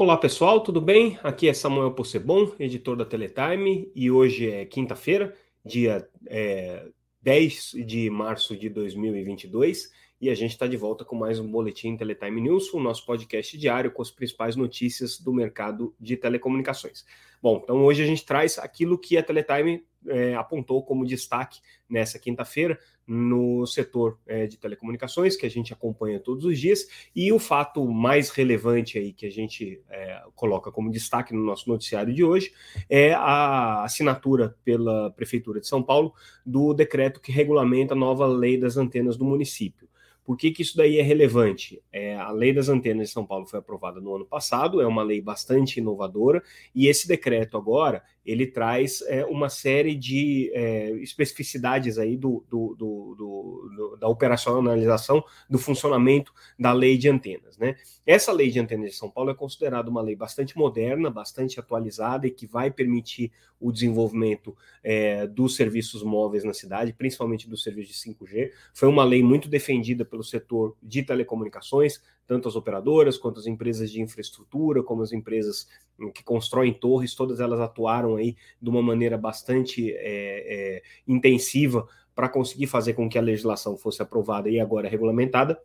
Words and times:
Olá 0.00 0.16
pessoal, 0.16 0.60
tudo 0.60 0.80
bem? 0.80 1.18
Aqui 1.24 1.48
é 1.48 1.52
Samuel 1.52 1.90
Possebon, 1.90 2.52
editor 2.60 2.94
da 2.94 3.04
Teletime, 3.04 3.90
e 3.96 4.08
hoje 4.08 4.48
é 4.48 4.64
quinta-feira, 4.64 5.34
dia 5.64 6.08
é, 6.28 6.86
10 7.20 7.72
de 7.84 8.08
março 8.08 8.56
de 8.56 8.68
2022, 8.68 9.90
e 10.20 10.30
a 10.30 10.36
gente 10.36 10.52
está 10.52 10.68
de 10.68 10.76
volta 10.76 11.04
com 11.04 11.16
mais 11.16 11.40
um 11.40 11.50
Boletim 11.50 11.96
Teletime 11.96 12.40
News, 12.40 12.72
o 12.72 12.78
nosso 12.78 13.04
podcast 13.04 13.58
diário 13.58 13.90
com 13.90 14.00
as 14.00 14.08
principais 14.08 14.54
notícias 14.54 15.18
do 15.18 15.32
mercado 15.32 15.92
de 15.98 16.16
telecomunicações. 16.16 17.04
Bom, 17.42 17.60
então 17.64 17.84
hoje 17.84 18.00
a 18.00 18.06
gente 18.06 18.24
traz 18.24 18.56
aquilo 18.56 18.96
que 18.96 19.18
a 19.18 19.22
Teletime 19.24 19.84
é, 20.08 20.34
apontou 20.34 20.82
como 20.82 21.06
destaque 21.06 21.60
nessa 21.88 22.18
quinta-feira 22.18 22.78
no 23.06 23.64
setor 23.66 24.18
é, 24.26 24.46
de 24.46 24.58
telecomunicações, 24.58 25.34
que 25.34 25.46
a 25.46 25.50
gente 25.50 25.72
acompanha 25.72 26.20
todos 26.20 26.44
os 26.44 26.58
dias, 26.58 26.86
e 27.16 27.32
o 27.32 27.38
fato 27.38 27.86
mais 27.90 28.28
relevante 28.28 28.98
aí 28.98 29.14
que 29.14 29.24
a 29.24 29.30
gente 29.30 29.80
é, 29.88 30.22
coloca 30.34 30.70
como 30.70 30.90
destaque 30.90 31.32
no 31.32 31.42
nosso 31.42 31.68
noticiário 31.70 32.12
de 32.12 32.22
hoje 32.22 32.52
é 32.88 33.14
a 33.14 33.82
assinatura 33.82 34.54
pela 34.62 35.10
Prefeitura 35.10 35.58
de 35.58 35.66
São 35.66 35.82
Paulo 35.82 36.12
do 36.44 36.74
decreto 36.74 37.20
que 37.20 37.32
regulamenta 37.32 37.94
a 37.94 37.96
nova 37.96 38.26
lei 38.26 38.58
das 38.58 38.76
antenas 38.76 39.16
do 39.16 39.24
município. 39.24 39.88
Por 40.28 40.36
que, 40.36 40.50
que 40.50 40.60
isso 40.60 40.76
daí 40.76 40.98
é 40.98 41.02
relevante? 41.02 41.82
É, 41.90 42.14
a 42.14 42.30
lei 42.30 42.52
das 42.52 42.68
antenas 42.68 43.08
de 43.08 43.14
São 43.14 43.24
Paulo 43.24 43.46
foi 43.46 43.60
aprovada 43.60 43.98
no 43.98 44.14
ano 44.14 44.26
passado, 44.26 44.82
é 44.82 44.86
uma 44.86 45.02
lei 45.02 45.22
bastante 45.22 45.80
inovadora, 45.80 46.42
e 46.74 46.86
esse 46.86 47.08
decreto 47.08 47.56
agora 47.56 48.02
ele 48.28 48.46
traz 48.46 49.02
é, 49.06 49.24
uma 49.24 49.48
série 49.48 49.94
de 49.94 50.50
é, 50.52 50.90
especificidades 50.96 51.96
aí 51.96 52.14
do, 52.14 52.44
do, 52.46 52.74
do, 52.74 53.96
da 53.98 54.06
operacionalização 54.06 55.24
do 55.48 55.58
funcionamento 55.58 56.30
da 56.58 56.70
lei 56.74 56.98
de 56.98 57.08
antenas. 57.08 57.56
Né? 57.56 57.76
Essa 58.06 58.30
lei 58.30 58.50
de 58.50 58.60
antenas 58.60 58.90
de 58.90 58.96
São 58.96 59.08
Paulo 59.08 59.30
é 59.30 59.34
considerada 59.34 59.88
uma 59.88 60.02
lei 60.02 60.14
bastante 60.14 60.58
moderna, 60.58 61.10
bastante 61.10 61.58
atualizada 61.58 62.26
e 62.26 62.30
que 62.30 62.46
vai 62.46 62.70
permitir 62.70 63.32
o 63.58 63.72
desenvolvimento 63.72 64.54
é, 64.84 65.26
dos 65.26 65.56
serviços 65.56 66.02
móveis 66.02 66.44
na 66.44 66.52
cidade, 66.52 66.92
principalmente 66.92 67.48
do 67.48 67.56
serviço 67.56 67.92
de 67.92 68.14
5G. 68.14 68.52
Foi 68.74 68.90
uma 68.90 69.04
lei 69.04 69.22
muito 69.22 69.48
defendida 69.48 70.04
pelo 70.04 70.22
setor 70.22 70.76
de 70.82 71.02
telecomunicações, 71.02 72.02
tanto 72.28 72.46
as 72.46 72.54
operadoras 72.54 73.16
quanto 73.16 73.40
as 73.40 73.46
empresas 73.46 73.90
de 73.90 74.02
infraestrutura, 74.02 74.82
como 74.82 75.02
as 75.02 75.12
empresas 75.12 75.66
que 76.14 76.22
constroem 76.22 76.74
torres, 76.74 77.14
todas 77.14 77.40
elas 77.40 77.58
atuaram 77.58 78.16
aí 78.16 78.36
de 78.60 78.68
uma 78.68 78.82
maneira 78.82 79.16
bastante 79.16 79.90
é, 79.92 79.96
é, 79.96 80.82
intensiva 81.08 81.88
para 82.14 82.28
conseguir 82.28 82.66
fazer 82.66 82.92
com 82.92 83.08
que 83.08 83.16
a 83.16 83.22
legislação 83.22 83.78
fosse 83.78 84.02
aprovada 84.02 84.50
e 84.50 84.60
agora 84.60 84.88
regulamentada. 84.88 85.58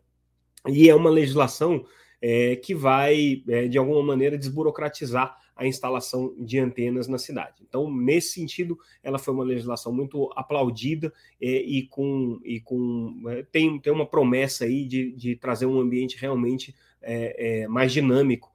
E 0.66 0.88
é 0.88 0.94
uma 0.94 1.10
legislação 1.10 1.84
é, 2.22 2.56
que 2.56 2.74
vai, 2.74 3.42
é, 3.46 3.68
de 3.68 3.76
alguma 3.76 4.02
maneira, 4.02 4.38
desburocratizar 4.38 5.36
a 5.56 5.66
instalação 5.66 6.34
de 6.38 6.58
antenas 6.58 7.06
na 7.06 7.18
cidade. 7.18 7.62
Então, 7.62 7.90
nesse 7.92 8.32
sentido, 8.32 8.78
ela 9.02 9.18
foi 9.18 9.32
uma 9.32 9.44
legislação 9.44 9.92
muito 9.92 10.30
aplaudida 10.34 11.12
é, 11.40 11.46
e 11.46 11.86
com, 11.86 12.40
e 12.44 12.60
com 12.60 13.22
é, 13.28 13.42
tem, 13.44 13.78
tem 13.78 13.92
uma 13.92 14.06
promessa 14.06 14.64
aí 14.64 14.84
de, 14.84 15.12
de 15.12 15.36
trazer 15.36 15.66
um 15.66 15.78
ambiente 15.78 16.16
realmente 16.18 16.74
é, 17.00 17.62
é 17.62 17.68
mais 17.68 17.92
dinâmico 17.92 18.52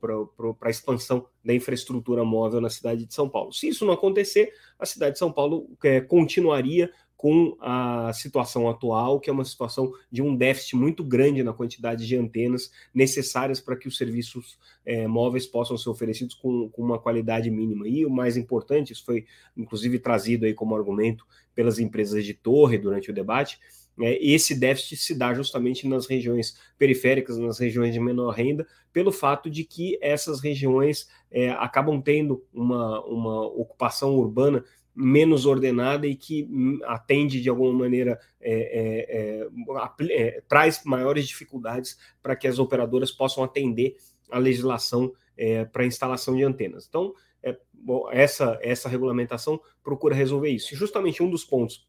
para 0.00 0.68
a 0.68 0.70
expansão 0.70 1.26
da 1.44 1.52
infraestrutura 1.52 2.24
móvel 2.24 2.62
na 2.62 2.70
cidade 2.70 3.04
de 3.04 3.12
São 3.12 3.28
Paulo. 3.28 3.52
Se 3.52 3.68
isso 3.68 3.84
não 3.84 3.92
acontecer, 3.92 4.54
a 4.78 4.86
cidade 4.86 5.14
de 5.14 5.18
São 5.18 5.30
Paulo 5.30 5.68
é, 5.84 6.00
continuaria 6.00 6.90
com 7.16 7.56
a 7.60 8.12
situação 8.12 8.68
atual, 8.68 9.18
que 9.18 9.30
é 9.30 9.32
uma 9.32 9.44
situação 9.44 9.92
de 10.10 10.20
um 10.20 10.36
déficit 10.36 10.76
muito 10.76 11.02
grande 11.02 11.42
na 11.42 11.52
quantidade 11.52 12.06
de 12.06 12.16
antenas 12.16 12.70
necessárias 12.92 13.60
para 13.60 13.76
que 13.76 13.88
os 13.88 13.96
serviços 13.96 14.58
é, 14.84 15.06
móveis 15.06 15.46
possam 15.46 15.76
ser 15.78 15.88
oferecidos 15.88 16.34
com, 16.34 16.68
com, 16.68 16.82
uma 16.82 16.98
qualidade 16.98 17.50
mínima. 17.50 17.88
E 17.88 18.04
o 18.04 18.10
mais 18.10 18.36
importante, 18.36 18.92
isso 18.92 19.04
foi 19.04 19.26
inclusive 19.56 19.98
trazido 19.98 20.44
aí 20.44 20.52
como 20.52 20.76
argumento 20.76 21.24
pelas 21.54 21.78
empresas 21.78 22.24
de 22.24 22.34
torre 22.34 22.76
durante 22.76 23.10
o 23.10 23.14
debate, 23.14 23.58
é, 24.00 24.18
esse 24.24 24.54
déficit 24.54 24.96
se 24.96 25.14
dá 25.14 25.32
justamente 25.32 25.86
nas 25.86 26.06
regiões 26.06 26.56
periféricas, 26.76 27.38
nas 27.38 27.58
regiões 27.58 27.94
de 27.94 28.00
menor 28.00 28.34
renda, 28.34 28.66
pelo 28.92 29.12
fato 29.12 29.48
de 29.48 29.64
que 29.64 29.98
essas 30.00 30.40
regiões 30.40 31.08
é, 31.30 31.50
acabam 31.50 32.00
tendo 32.00 32.44
uma, 32.52 33.04
uma 33.04 33.46
ocupação 33.46 34.16
urbana 34.16 34.64
menos 34.94 35.44
ordenada 35.44 36.06
e 36.06 36.14
que 36.14 36.44
hum, 36.44 36.78
atende 36.84 37.40
de 37.40 37.48
alguma 37.48 37.72
maneira 37.72 38.18
é, 38.40 38.52
é, 38.52 39.48
é, 39.50 40.10
é, 40.10 40.40
traz 40.48 40.82
maiores 40.84 41.26
dificuldades 41.26 41.98
para 42.22 42.36
que 42.36 42.46
as 42.46 42.58
operadoras 42.58 43.10
possam 43.10 43.42
atender 43.42 43.96
a 44.30 44.38
legislação 44.38 45.12
é, 45.36 45.64
para 45.64 45.84
instalação 45.84 46.36
de 46.36 46.44
antenas. 46.44 46.86
Então, 46.88 47.14
é, 47.42 47.58
bom, 47.72 48.08
essa, 48.10 48.58
essa 48.62 48.88
regulamentação 48.88 49.60
procura 49.82 50.14
resolver 50.14 50.50
isso. 50.50 50.76
Justamente 50.76 51.22
um 51.22 51.30
dos 51.30 51.44
pontos 51.44 51.86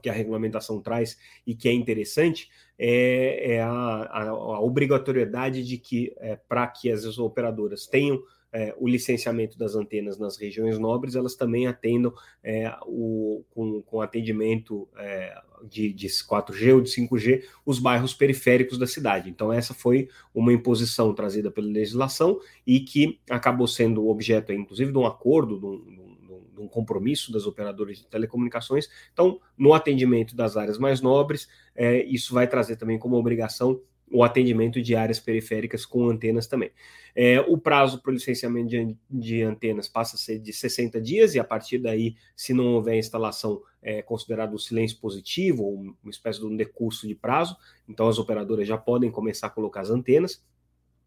que 0.00 0.08
a 0.08 0.12
regulamentação 0.12 0.80
traz 0.80 1.18
e 1.46 1.54
que 1.54 1.68
é 1.68 1.72
interessante 1.72 2.48
é, 2.78 3.54
é 3.54 3.62
a, 3.62 3.70
a, 3.70 4.28
a, 4.28 4.60
obrigatoriedade 4.60 5.64
de 5.64 5.78
que, 5.78 6.14
para 6.48 6.66
que 6.68 6.90
as 6.90 7.18
operadoras 7.18 7.86
tenham 7.86 8.22
é, 8.52 8.74
o 8.78 8.88
licenciamento 8.88 9.58
das 9.58 9.74
antenas 9.74 10.18
nas 10.18 10.36
regiões 10.36 10.78
nobres, 10.78 11.14
elas 11.14 11.34
também 11.34 11.66
atendam 11.66 12.12
é, 12.42 12.74
o, 12.86 13.44
com, 13.50 13.82
com 13.82 14.00
atendimento 14.00 14.88
é, 14.96 15.34
de, 15.64 15.92
de 15.92 16.06
4G 16.06 16.74
ou 16.74 16.80
de 16.80 16.90
5G 16.90 17.44
os 17.64 17.78
bairros 17.78 18.14
periféricos 18.14 18.78
da 18.78 18.86
cidade. 18.86 19.28
Então, 19.28 19.52
essa 19.52 19.74
foi 19.74 20.08
uma 20.34 20.52
imposição 20.52 21.14
trazida 21.14 21.50
pela 21.50 21.68
legislação 21.68 22.40
e 22.66 22.80
que 22.80 23.20
acabou 23.28 23.66
sendo 23.66 24.08
objeto, 24.08 24.52
inclusive, 24.52 24.92
de 24.92 24.98
um 24.98 25.06
acordo, 25.06 25.58
de 25.58 25.66
um, 25.66 26.08
de 26.54 26.60
um 26.62 26.68
compromisso 26.68 27.30
das 27.30 27.46
operadoras 27.46 27.98
de 27.98 28.06
telecomunicações. 28.06 28.88
Então, 29.12 29.40
no 29.56 29.74
atendimento 29.74 30.34
das 30.34 30.56
áreas 30.56 30.78
mais 30.78 31.00
nobres, 31.00 31.48
é, 31.74 32.02
isso 32.04 32.34
vai 32.34 32.48
trazer 32.48 32.76
também 32.76 32.98
como 32.98 33.16
obrigação 33.16 33.80
o 34.10 34.24
atendimento 34.24 34.80
de 34.80 34.94
áreas 34.94 35.20
periféricas 35.20 35.84
com 35.84 36.08
antenas 36.08 36.46
também. 36.46 36.70
É, 37.14 37.40
o 37.40 37.58
prazo 37.58 38.00
para 38.00 38.10
o 38.10 38.14
licenciamento 38.14 38.68
de, 38.68 38.96
de, 39.10 39.42
antenas 39.42 39.88
passa 39.88 40.16
a 40.16 40.18
ser 40.18 40.38
de 40.38 40.52
60 40.52 41.00
dias, 41.00 41.34
e 41.34 41.40
a 41.40 41.44
partir 41.44 41.78
daí, 41.78 42.16
se 42.36 42.52
não 42.54 42.74
houver 42.74 42.96
instalação, 42.96 43.60
é 43.82 44.02
considerado 44.02 44.54
um 44.54 44.58
silêncio 44.58 44.98
positivo, 45.00 45.64
ou 45.64 45.74
uma 45.74 46.10
espécie 46.10 46.40
de 46.40 46.46
um 46.46 46.56
decurso 46.56 47.06
de 47.06 47.14
prazo, 47.14 47.56
então 47.88 48.08
as 48.08 48.18
operadoras 48.18 48.66
já 48.66 48.78
podem 48.78 49.10
começar 49.10 49.48
a 49.48 49.50
colocar 49.50 49.80
as 49.80 49.90
antenas. 49.90 50.42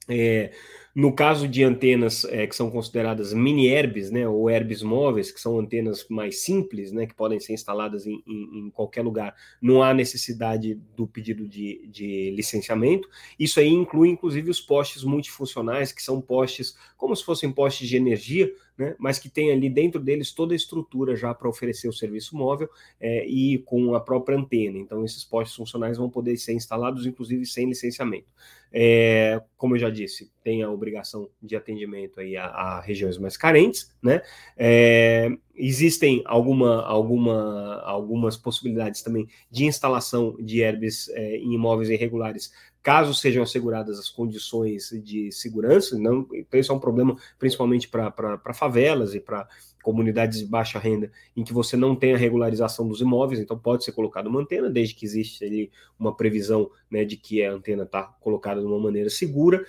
É, 0.09 0.51
no 0.93 1.13
caso 1.13 1.47
de 1.47 1.63
antenas 1.63 2.25
é, 2.25 2.45
que 2.45 2.55
são 2.55 2.69
consideradas 2.69 3.33
mini 3.33 3.67
herbes, 3.67 4.11
né, 4.11 4.27
ou 4.27 4.49
herbes 4.49 4.81
móveis, 4.81 5.31
que 5.31 5.39
são 5.39 5.57
antenas 5.57 6.05
mais 6.09 6.41
simples, 6.41 6.91
né, 6.91 7.05
que 7.05 7.13
podem 7.13 7.39
ser 7.39 7.53
instaladas 7.53 8.05
em, 8.05 8.21
em, 8.27 8.59
em 8.59 8.69
qualquer 8.69 9.01
lugar, 9.01 9.33
não 9.61 9.81
há 9.81 9.93
necessidade 9.93 10.75
do 10.95 11.07
pedido 11.07 11.47
de, 11.47 11.87
de, 11.87 12.31
licenciamento. 12.31 13.07
Isso 13.39 13.59
aí 13.59 13.69
inclui, 13.69 14.09
inclusive, 14.09 14.49
os 14.49 14.59
postes 14.59 15.03
multifuncionais, 15.03 15.91
que 15.93 16.03
são 16.03 16.19
postes 16.21 16.75
como 16.97 17.15
se 17.15 17.23
fossem 17.23 17.51
postes 17.51 17.87
de 17.87 17.95
energia, 17.95 18.51
né, 18.77 18.95
mas 18.99 19.17
que 19.17 19.29
tem 19.29 19.51
ali 19.51 19.69
dentro 19.69 19.99
deles 19.99 20.31
toda 20.31 20.53
a 20.53 20.55
estrutura 20.55 21.15
já 21.15 21.33
para 21.33 21.47
oferecer 21.47 21.87
o 21.87 21.93
serviço 21.93 22.35
móvel 22.35 22.69
é, 22.99 23.25
e 23.27 23.59
com 23.59 23.95
a 23.95 24.01
própria 24.01 24.37
antena. 24.37 24.77
Então, 24.77 25.05
esses 25.05 25.23
postes 25.23 25.55
funcionais 25.55 25.97
vão 25.97 26.09
poder 26.09 26.35
ser 26.37 26.53
instalados, 26.53 27.05
inclusive, 27.05 27.45
sem 27.45 27.67
licenciamento. 27.67 28.27
É, 28.73 29.41
como 29.57 29.75
eu 29.75 29.79
já 29.79 29.89
disse, 29.89 30.31
tem 30.43 30.63
a 30.63 30.69
obrigação 30.69 31.29
de 31.41 31.55
atendimento 31.55 32.19
aí 32.19 32.35
a, 32.35 32.45
a 32.45 32.81
regiões 32.81 33.17
mais 33.17 33.37
carentes, 33.37 33.91
né? 34.01 34.21
É, 34.57 35.29
existem 35.55 36.21
alguma, 36.25 36.83
alguma, 36.83 37.81
algumas 37.83 38.35
possibilidades 38.37 39.01
também 39.01 39.27
de 39.49 39.65
instalação 39.65 40.35
de 40.39 40.61
herbes 40.61 41.09
é, 41.09 41.37
em 41.37 41.53
imóveis 41.53 41.89
irregulares, 41.89 42.51
caso 42.81 43.13
sejam 43.13 43.43
asseguradas 43.43 43.99
as 43.99 44.09
condições 44.09 44.89
de 45.03 45.31
segurança. 45.31 45.97
Não, 45.97 46.27
então 46.33 46.59
isso 46.59 46.71
é 46.71 46.75
um 46.75 46.79
problema 46.79 47.15
principalmente 47.37 47.87
para 47.87 48.53
favelas 48.53 49.13
e 49.13 49.19
para 49.19 49.47
comunidades 49.81 50.39
de 50.39 50.45
baixa 50.45 50.79
renda 50.79 51.11
em 51.35 51.43
que 51.43 51.53
você 51.53 51.75
não 51.75 51.95
tem 51.95 52.13
a 52.13 52.17
regularização 52.17 52.87
dos 52.87 53.01
imóveis, 53.01 53.39
então 53.39 53.57
pode 53.57 53.83
ser 53.83 53.91
colocada 53.91 54.29
uma 54.29 54.41
antena, 54.41 54.69
desde 54.69 54.93
que 54.93 55.05
existe 55.05 55.43
ali 55.43 55.71
uma 55.99 56.15
previsão 56.15 56.69
né, 56.89 57.03
de 57.03 57.17
que 57.17 57.43
a 57.43 57.51
antena 57.51 57.83
está 57.83 58.03
colocada 58.03 58.61
de 58.61 58.67
uma 58.67 58.79
maneira 58.79 59.09
segura. 59.09 59.65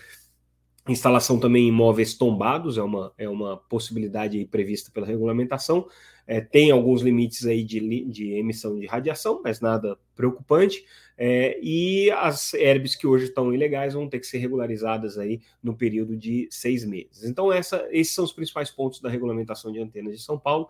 Instalação 0.89 1.39
também 1.39 1.65
em 1.65 1.69
imóveis 1.69 2.15
tombados 2.15 2.77
é 2.77 2.83
uma, 2.83 3.13
é 3.17 3.29
uma 3.29 3.57
possibilidade 3.57 4.45
prevista 4.47 4.91
pela 4.91 5.07
regulamentação. 5.07 5.87
É, 6.27 6.41
tem 6.41 6.71
alguns 6.71 7.03
limites 7.03 7.47
aí 7.47 7.63
de, 7.63 8.05
de 8.05 8.33
emissão 8.33 8.79
de 8.79 8.87
radiação, 8.87 9.41
mas 9.43 9.61
nada 9.61 9.99
preocupante. 10.15 10.85
É, 11.17 11.59
e 11.63 12.11
as 12.13 12.55
herbes 12.55 12.97
que 12.97 13.07
hoje 13.07 13.27
estão 13.27 13.53
ilegais 13.53 13.95
vão 13.95 14.09
ter 14.09 14.19
que 14.19 14.27
ser 14.27 14.39
regularizadas 14.39 15.19
aí 15.19 15.41
no 15.63 15.77
período 15.77 16.17
de 16.17 16.49
seis 16.51 16.85
meses. 16.85 17.25
Então, 17.25 17.53
essa, 17.53 17.87
esses 17.91 18.15
são 18.15 18.25
os 18.25 18.33
principais 18.33 18.71
pontos 18.71 19.01
da 19.01 19.09
regulamentação 19.09 19.71
de 19.73 19.81
antenas 19.81 20.17
de 20.17 20.23
São 20.23 20.39
Paulo, 20.39 20.69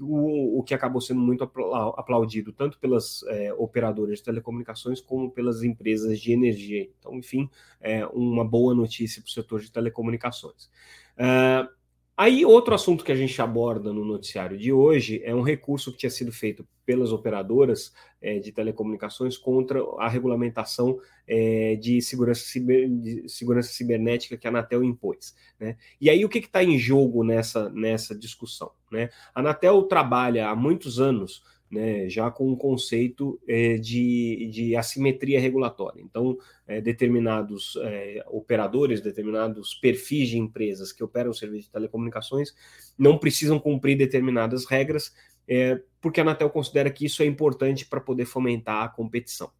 o, 0.00 0.58
o 0.58 0.62
que 0.62 0.74
acabou 0.74 1.00
sendo 1.00 1.20
muito 1.20 1.44
aplaudido 1.44 2.52
tanto 2.52 2.78
pelas 2.78 3.22
é, 3.28 3.52
operadoras 3.54 4.18
de 4.18 4.24
telecomunicações 4.24 5.00
como 5.00 5.30
pelas 5.30 5.62
empresas 5.62 6.20
de 6.20 6.32
energia. 6.32 6.88
Então, 6.98 7.14
enfim, 7.14 7.48
é 7.80 8.04
uma 8.06 8.44
boa 8.44 8.74
notícia 8.74 9.22
para 9.22 9.28
o 9.28 9.32
setor 9.32 9.60
de 9.60 9.70
telecomunicações. 9.70 10.68
Uh, 11.16 11.68
Aí, 12.16 12.44
outro 12.44 12.74
assunto 12.74 13.04
que 13.04 13.10
a 13.10 13.16
gente 13.16 13.40
aborda 13.42 13.92
no 13.92 14.04
noticiário 14.04 14.56
de 14.56 14.72
hoje 14.72 15.20
é 15.24 15.34
um 15.34 15.42
recurso 15.42 15.90
que 15.90 15.98
tinha 15.98 16.10
sido 16.10 16.30
feito 16.30 16.64
pelas 16.86 17.10
operadoras 17.10 17.92
é, 18.22 18.38
de 18.38 18.52
telecomunicações 18.52 19.36
contra 19.36 19.82
a 19.98 20.08
regulamentação 20.08 21.00
é, 21.26 21.74
de, 21.74 22.00
segurança 22.00 22.44
ciber, 22.44 22.88
de, 22.88 23.28
segurança 23.28 23.72
cibernética 23.72 24.36
que 24.36 24.46
a 24.46 24.50
Anatel 24.50 24.84
impôs. 24.84 25.34
Né? 25.58 25.76
E 26.00 26.08
aí, 26.08 26.24
o 26.24 26.28
que 26.28 26.38
está 26.38 26.62
em 26.62 26.78
jogo 26.78 27.24
nessa, 27.24 27.68
nessa 27.70 28.16
discussão? 28.16 28.70
Né? 28.92 29.10
A 29.34 29.40
Anatel 29.40 29.82
trabalha 29.82 30.48
há 30.48 30.54
muitos 30.54 31.00
anos 31.00 31.42
né, 31.74 32.08
já 32.08 32.30
com 32.30 32.48
um 32.48 32.56
conceito 32.56 33.40
é, 33.48 33.76
de, 33.76 34.48
de 34.52 34.76
assimetria 34.76 35.40
regulatória. 35.40 36.00
Então, 36.00 36.38
é, 36.68 36.80
determinados 36.80 37.76
é, 37.82 38.24
operadores, 38.28 39.00
determinados 39.00 39.74
perfis 39.74 40.28
de 40.28 40.38
empresas 40.38 40.92
que 40.92 41.02
operam 41.02 41.30
o 41.30 41.34
serviço 41.34 41.66
de 41.66 41.72
telecomunicações 41.72 42.54
não 42.96 43.18
precisam 43.18 43.58
cumprir 43.58 43.98
determinadas 43.98 44.64
regras, 44.66 45.12
é, 45.48 45.80
porque 46.00 46.20
a 46.20 46.22
Anatel 46.22 46.48
considera 46.48 46.90
que 46.90 47.04
isso 47.04 47.22
é 47.22 47.26
importante 47.26 47.84
para 47.84 48.00
poder 48.00 48.24
fomentar 48.24 48.84
a 48.84 48.88
competição. 48.88 49.50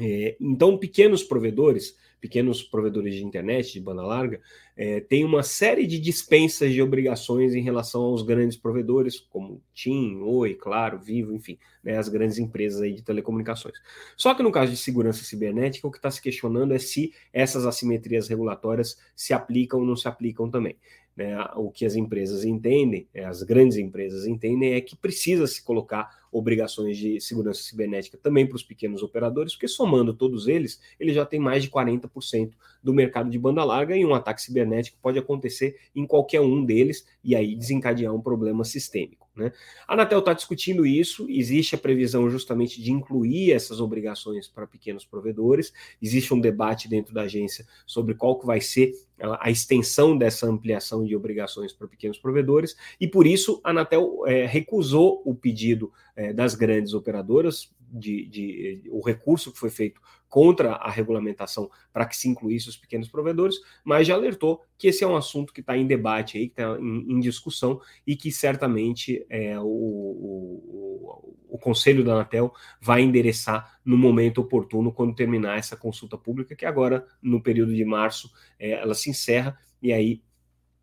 É, 0.00 0.36
então, 0.40 0.78
pequenos 0.78 1.22
provedores 1.22 1.94
pequenos 2.20 2.62
provedores 2.62 3.14
de 3.14 3.24
internet, 3.24 3.72
de 3.72 3.80
banda 3.80 4.02
larga, 4.02 4.40
é, 4.76 5.00
tem 5.00 5.24
uma 5.24 5.42
série 5.42 5.86
de 5.86 5.98
dispensas 5.98 6.72
de 6.72 6.82
obrigações 6.82 7.54
em 7.54 7.62
relação 7.62 8.02
aos 8.02 8.22
grandes 8.22 8.56
provedores, 8.56 9.18
como 9.18 9.62
TIM, 9.72 10.20
Oi, 10.20 10.54
Claro, 10.54 10.98
Vivo, 10.98 11.32
enfim, 11.32 11.58
né, 11.82 11.96
as 11.96 12.08
grandes 12.08 12.38
empresas 12.38 12.80
aí 12.82 12.92
de 12.92 13.02
telecomunicações. 13.02 13.74
Só 14.16 14.34
que 14.34 14.42
no 14.42 14.52
caso 14.52 14.70
de 14.70 14.76
segurança 14.76 15.24
cibernética, 15.24 15.88
o 15.88 15.90
que 15.90 15.98
está 15.98 16.10
se 16.10 16.20
questionando 16.20 16.74
é 16.74 16.78
se 16.78 17.12
essas 17.32 17.64
assimetrias 17.66 18.28
regulatórias 18.28 18.98
se 19.16 19.32
aplicam 19.32 19.80
ou 19.80 19.86
não 19.86 19.96
se 19.96 20.06
aplicam 20.06 20.50
também. 20.50 20.76
Né, 21.16 21.36
o 21.56 21.70
que 21.70 21.84
as 21.84 21.96
empresas 21.96 22.44
entendem, 22.44 23.06
é, 23.12 23.24
as 23.24 23.42
grandes 23.42 23.76
empresas 23.76 24.26
entendem, 24.26 24.74
é 24.74 24.80
que 24.80 24.96
precisa 24.96 25.46
se 25.46 25.62
colocar 25.62 26.20
obrigações 26.32 26.96
de 26.96 27.20
segurança 27.20 27.62
cibernética 27.62 28.16
também 28.16 28.46
para 28.46 28.56
os 28.56 28.62
pequenos 28.62 29.02
operadores, 29.02 29.54
porque 29.54 29.68
somando 29.68 30.14
todos 30.14 30.46
eles, 30.46 30.80
ele 30.98 31.12
já 31.12 31.26
tem 31.26 31.40
mais 31.40 31.62
de 31.62 31.70
40% 31.70 32.52
do 32.82 32.94
mercado 32.94 33.28
de 33.28 33.38
banda 33.38 33.64
larga 33.64 33.96
e 33.96 34.04
um 34.04 34.14
ataque 34.14 34.40
cibernético 34.40 34.98
pode 35.02 35.18
acontecer 35.18 35.76
em 35.94 36.06
qualquer 36.06 36.40
um 36.40 36.64
deles 36.64 37.06
e 37.22 37.34
aí 37.34 37.54
desencadear 37.54 38.14
um 38.14 38.20
problema 38.20 38.64
sistêmico. 38.64 39.28
Né? 39.40 39.52
A 39.88 39.94
Anatel 39.94 40.18
está 40.18 40.34
discutindo 40.34 40.86
isso, 40.86 41.26
existe 41.28 41.74
a 41.74 41.78
previsão 41.78 42.28
justamente 42.28 42.80
de 42.80 42.92
incluir 42.92 43.52
essas 43.52 43.80
obrigações 43.80 44.46
para 44.46 44.66
pequenos 44.66 45.04
provedores, 45.04 45.72
existe 46.00 46.32
um 46.34 46.40
debate 46.40 46.88
dentro 46.88 47.14
da 47.14 47.22
agência 47.22 47.66
sobre 47.86 48.14
qual 48.14 48.38
que 48.38 48.46
vai 48.46 48.60
ser 48.60 48.92
a 49.18 49.50
extensão 49.50 50.16
dessa 50.16 50.46
ampliação 50.46 51.04
de 51.04 51.14
obrigações 51.14 51.72
para 51.72 51.88
pequenos 51.88 52.18
provedores, 52.18 52.76
e 53.00 53.06
por 53.06 53.26
isso 53.26 53.60
a 53.64 53.70
Anatel 53.70 54.22
é, 54.26 54.46
recusou 54.46 55.22
o 55.24 55.34
pedido 55.34 55.92
é, 56.16 56.32
das 56.32 56.54
grandes 56.54 56.94
operadoras, 56.94 57.70
de, 57.90 58.26
de, 58.26 58.82
o 58.90 59.04
recurso 59.04 59.52
que 59.52 59.58
foi 59.58 59.70
feito 59.70 60.00
contra 60.28 60.74
a 60.74 60.88
regulamentação 60.88 61.68
para 61.92 62.06
que 62.06 62.16
se 62.16 62.28
incluísse 62.28 62.68
os 62.68 62.76
pequenos 62.76 63.08
provedores, 63.08 63.56
mas 63.84 64.06
já 64.06 64.14
alertou 64.14 64.62
que 64.78 64.86
esse 64.86 65.02
é 65.02 65.06
um 65.06 65.16
assunto 65.16 65.52
que 65.52 65.60
está 65.60 65.76
em 65.76 65.86
debate 65.86 66.38
aí, 66.38 66.48
que 66.48 66.60
está 66.60 66.78
em, 66.78 67.12
em, 67.12 67.20
discussão 67.20 67.80
e 68.06 68.14
que 68.14 68.30
certamente 68.30 69.26
é, 69.28 69.58
o, 69.58 69.64
o, 69.64 71.36
o, 71.48 71.58
Conselho 71.58 72.04
da 72.04 72.12
Anatel 72.12 72.54
vai 72.80 73.02
endereçar 73.02 73.80
no 73.84 73.98
momento 73.98 74.40
oportuno 74.40 74.92
quando 74.92 75.14
terminar 75.14 75.58
essa 75.58 75.76
consulta 75.76 76.16
pública, 76.16 76.54
que 76.54 76.64
agora, 76.64 77.04
no 77.20 77.42
período 77.42 77.74
de 77.74 77.84
março, 77.84 78.30
é, 78.58 78.70
ela 78.70 78.94
se 78.94 79.10
encerra 79.10 79.58
e 79.82 79.92
aí 79.92 80.22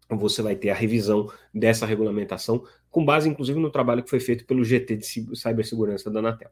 você 0.10 0.42
vai 0.42 0.56
ter 0.56 0.70
a 0.70 0.76
revisão 0.76 1.32
dessa 1.54 1.86
regulamentação, 1.86 2.64
com 2.90 3.04
base 3.04 3.30
inclusive 3.30 3.60
no 3.60 3.72
trabalho 3.72 4.04
que 4.04 4.10
foi 4.10 4.20
feito 4.20 4.46
pelo 4.46 4.64
GT 4.64 4.98
de 4.98 5.06
Cibersegurança 5.36 6.10
da 6.10 6.20
Anatel. 6.20 6.52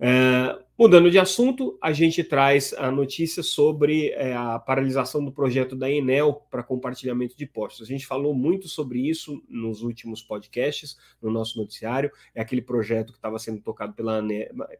É, 0.00 0.56
mudando 0.78 1.10
de 1.10 1.18
assunto, 1.18 1.76
a 1.82 1.92
gente 1.92 2.22
traz 2.22 2.72
a 2.74 2.90
notícia 2.90 3.42
sobre 3.42 4.10
é, 4.10 4.34
a 4.34 4.58
paralisação 4.58 5.24
do 5.24 5.32
projeto 5.32 5.74
da 5.74 5.90
Enel 5.90 6.46
para 6.50 6.62
compartilhamento 6.62 7.36
de 7.36 7.46
postos. 7.46 7.86
A 7.86 7.90
gente 7.90 8.06
falou 8.06 8.32
muito 8.32 8.68
sobre 8.68 9.00
isso 9.00 9.42
nos 9.48 9.82
últimos 9.82 10.22
podcasts, 10.22 10.96
no 11.20 11.30
nosso 11.30 11.58
noticiário. 11.58 12.10
É 12.34 12.40
aquele 12.40 12.62
projeto 12.62 13.12
que 13.12 13.18
estava 13.18 13.38
sendo 13.38 13.60
tocado 13.60 13.92
pela, 13.92 14.22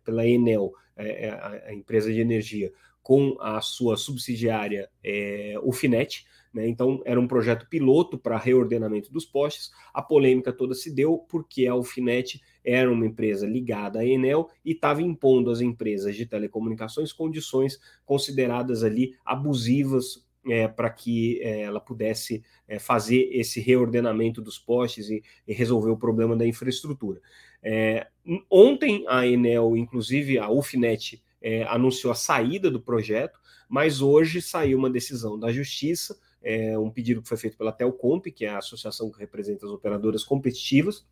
pela 0.04 0.26
Enel, 0.26 0.72
é, 0.96 1.26
é, 1.26 1.30
a, 1.30 1.62
a, 1.66 1.74
empresa 1.74 2.12
de 2.12 2.20
energia, 2.20 2.72
com 3.02 3.36
a 3.40 3.60
sua 3.60 3.96
subsidiária, 3.96 4.88
é, 5.02 5.54
o 5.62 5.72
Finet 5.72 6.26
né? 6.52 6.68
Então, 6.68 7.02
era 7.04 7.20
um 7.20 7.28
projeto 7.28 7.68
piloto 7.68 8.18
para 8.18 8.36
reordenamento 8.38 9.12
dos 9.12 9.24
postes. 9.24 9.70
A 9.92 10.02
polêmica 10.02 10.52
toda 10.52 10.74
se 10.74 10.92
deu 10.92 11.18
porque 11.28 11.66
a 11.66 11.72
Alfinet 11.72 12.40
era 12.64 12.90
uma 12.90 13.06
empresa 13.06 13.46
ligada 13.46 14.00
à 14.00 14.06
Enel 14.06 14.50
e 14.64 14.72
estava 14.72 15.02
impondo 15.02 15.50
às 15.50 15.60
empresas 15.60 16.16
de 16.16 16.26
telecomunicações 16.26 17.12
condições 17.12 17.81
consideradas 18.05 18.82
ali 18.84 19.14
abusivas 19.25 20.26
é, 20.49 20.66
para 20.66 20.88
que 20.88 21.40
é, 21.43 21.62
ela 21.62 21.81
pudesse 21.81 22.43
é, 22.66 22.78
fazer 22.78 23.28
esse 23.32 23.60
reordenamento 23.60 24.40
dos 24.40 24.58
postes 24.58 25.10
e, 25.10 25.22
e, 25.46 25.52
resolver 25.52 25.90
o 25.90 25.96
problema 25.96 26.37
da 26.37 26.46
infraestrutura. 26.46 27.20
É, 27.62 28.06
ontem 28.50 29.04
a 29.08 29.26
Enel, 29.26 29.76
inclusive 29.76 30.38
a 30.38 30.49
Ufinet, 30.49 31.22
é, 31.43 31.64
anunciou 31.64 32.12
a 32.12 32.16
saída 32.16 32.70
do 32.70 32.81
projeto, 32.81 33.38
mas 33.69 34.00
hoje 34.00 34.40
saiu 34.40 34.78
uma 34.78 34.88
decisão 34.88 35.38
da 35.38 35.52
Justiça 35.52 36.16
é 36.43 36.78
um 36.78 36.90
pedido 36.90 37.20
que 37.20 37.28
foi 37.28 37.37
feito 37.37 37.56
pela 37.56 37.72
Telcomp, 37.72 38.31
que 38.31 38.44
é 38.44 38.49
a 38.49 38.58
associação 38.58 39.11
que 39.11 39.19
representa 39.19 39.66
as 39.66 39.72
operadoras 39.72 40.25
competitivas, 40.25 41.06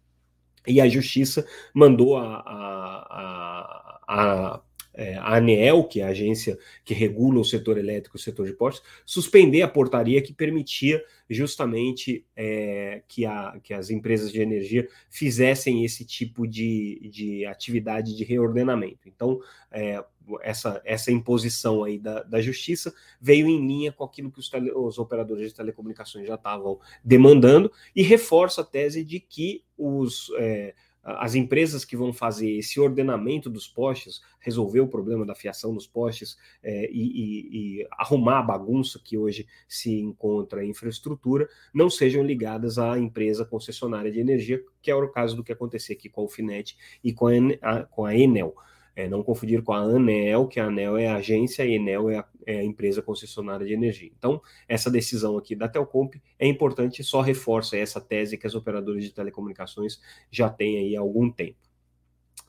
e 0.66 0.80
a 0.80 0.88
Justiça 0.88 1.46
mandou 1.74 2.16
a, 2.16 2.36
a, 2.36 3.98
a, 4.08 4.54
a 4.54 4.60
é, 4.96 5.14
a 5.18 5.36
ANEEL, 5.36 5.84
que 5.84 6.00
é 6.00 6.04
a 6.04 6.08
agência 6.08 6.58
que 6.82 6.94
regula 6.94 7.38
o 7.38 7.44
setor 7.44 7.76
elétrico 7.76 8.16
e 8.16 8.18
o 8.18 8.22
setor 8.22 8.46
de 8.46 8.54
postos, 8.54 8.82
suspender 9.04 9.60
a 9.60 9.68
portaria 9.68 10.22
que 10.22 10.32
permitia 10.32 11.04
justamente 11.28 12.24
é, 12.34 13.02
que, 13.06 13.26
a, 13.26 13.60
que 13.62 13.74
as 13.74 13.90
empresas 13.90 14.32
de 14.32 14.40
energia 14.40 14.88
fizessem 15.10 15.84
esse 15.84 16.04
tipo 16.04 16.46
de, 16.46 17.10
de 17.12 17.44
atividade 17.44 18.16
de 18.16 18.24
reordenamento. 18.24 19.06
Então, 19.06 19.38
é, 19.70 20.02
essa, 20.40 20.80
essa 20.84 21.12
imposição 21.12 21.84
aí 21.84 21.98
da, 21.98 22.22
da 22.22 22.40
justiça 22.40 22.94
veio 23.20 23.46
em 23.46 23.66
linha 23.66 23.92
com 23.92 24.02
aquilo 24.02 24.30
que 24.30 24.40
os, 24.40 24.48
tele, 24.48 24.72
os 24.72 24.98
operadores 24.98 25.48
de 25.48 25.54
telecomunicações 25.54 26.26
já 26.26 26.36
estavam 26.36 26.80
demandando 27.04 27.70
e 27.94 28.02
reforça 28.02 28.62
a 28.62 28.64
tese 28.64 29.04
de 29.04 29.20
que 29.20 29.62
os 29.76 30.30
é, 30.38 30.74
as 31.06 31.36
empresas 31.36 31.84
que 31.84 31.96
vão 31.96 32.12
fazer 32.12 32.50
esse 32.50 32.80
ordenamento 32.80 33.48
dos 33.48 33.68
postes, 33.68 34.20
resolver 34.40 34.80
o 34.80 34.88
problema 34.88 35.24
da 35.24 35.36
fiação 35.36 35.72
dos 35.72 35.86
postes 35.86 36.36
é, 36.60 36.90
e, 36.90 37.00
e, 37.00 37.80
e, 37.82 37.88
arrumar 37.92 38.40
a 38.40 38.42
bagunça 38.42 39.00
que 39.02 39.16
hoje 39.16 39.46
se 39.68 40.00
encontra 40.00 40.64
em 40.64 40.70
infraestrutura, 40.70 41.48
não 41.72 41.88
sejam 41.88 42.24
ligadas 42.24 42.76
à 42.76 42.98
empresa 42.98 43.44
concessionária 43.44 44.10
de 44.10 44.18
energia, 44.18 44.60
que 44.82 44.90
é 44.90 44.94
o 44.96 45.08
caso 45.08 45.36
do 45.36 45.44
que 45.44 45.52
aconteceu 45.52 45.94
aqui 45.94 46.08
com 46.08 46.22
a 46.22 46.24
Alfinet 46.24 46.76
e 47.04 47.12
com 47.12 47.28
a, 47.62 47.84
com 47.84 48.04
a 48.04 48.16
Enel. 48.16 48.56
É, 48.96 49.06
não 49.06 49.22
confundir 49.22 49.62
com 49.62 49.74
a 49.74 49.78
ANEL, 49.78 50.48
que 50.48 50.58
a 50.58 50.64
ANEL 50.64 50.96
é 50.96 51.06
a 51.06 51.16
agência 51.16 51.66
e 51.66 51.72
a 51.72 51.76
Enel 51.76 52.08
é 52.08 52.16
a, 52.16 52.24
é 52.46 52.58
a, 52.60 52.64
empresa 52.64 53.02
concessionária 53.02 53.66
de 53.66 53.74
energia. 53.74 54.10
Então, 54.18 54.40
essa 54.66 54.90
decisão 54.90 55.36
aqui 55.36 55.54
da 55.54 55.68
Telcomp 55.68 56.14
é 56.38 56.46
importante, 56.48 57.04
só 57.04 57.20
reforça 57.20 57.76
essa 57.76 58.00
tese 58.00 58.38
que 58.38 58.46
as 58.46 58.54
operadoras 58.54 59.04
de 59.04 59.12
telecomunicações 59.12 60.00
já 60.30 60.48
têm 60.48 60.78
aí 60.78 60.96
há 60.96 61.00
algum 61.00 61.30
tempo. 61.30 61.58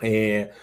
É, 0.01 0.53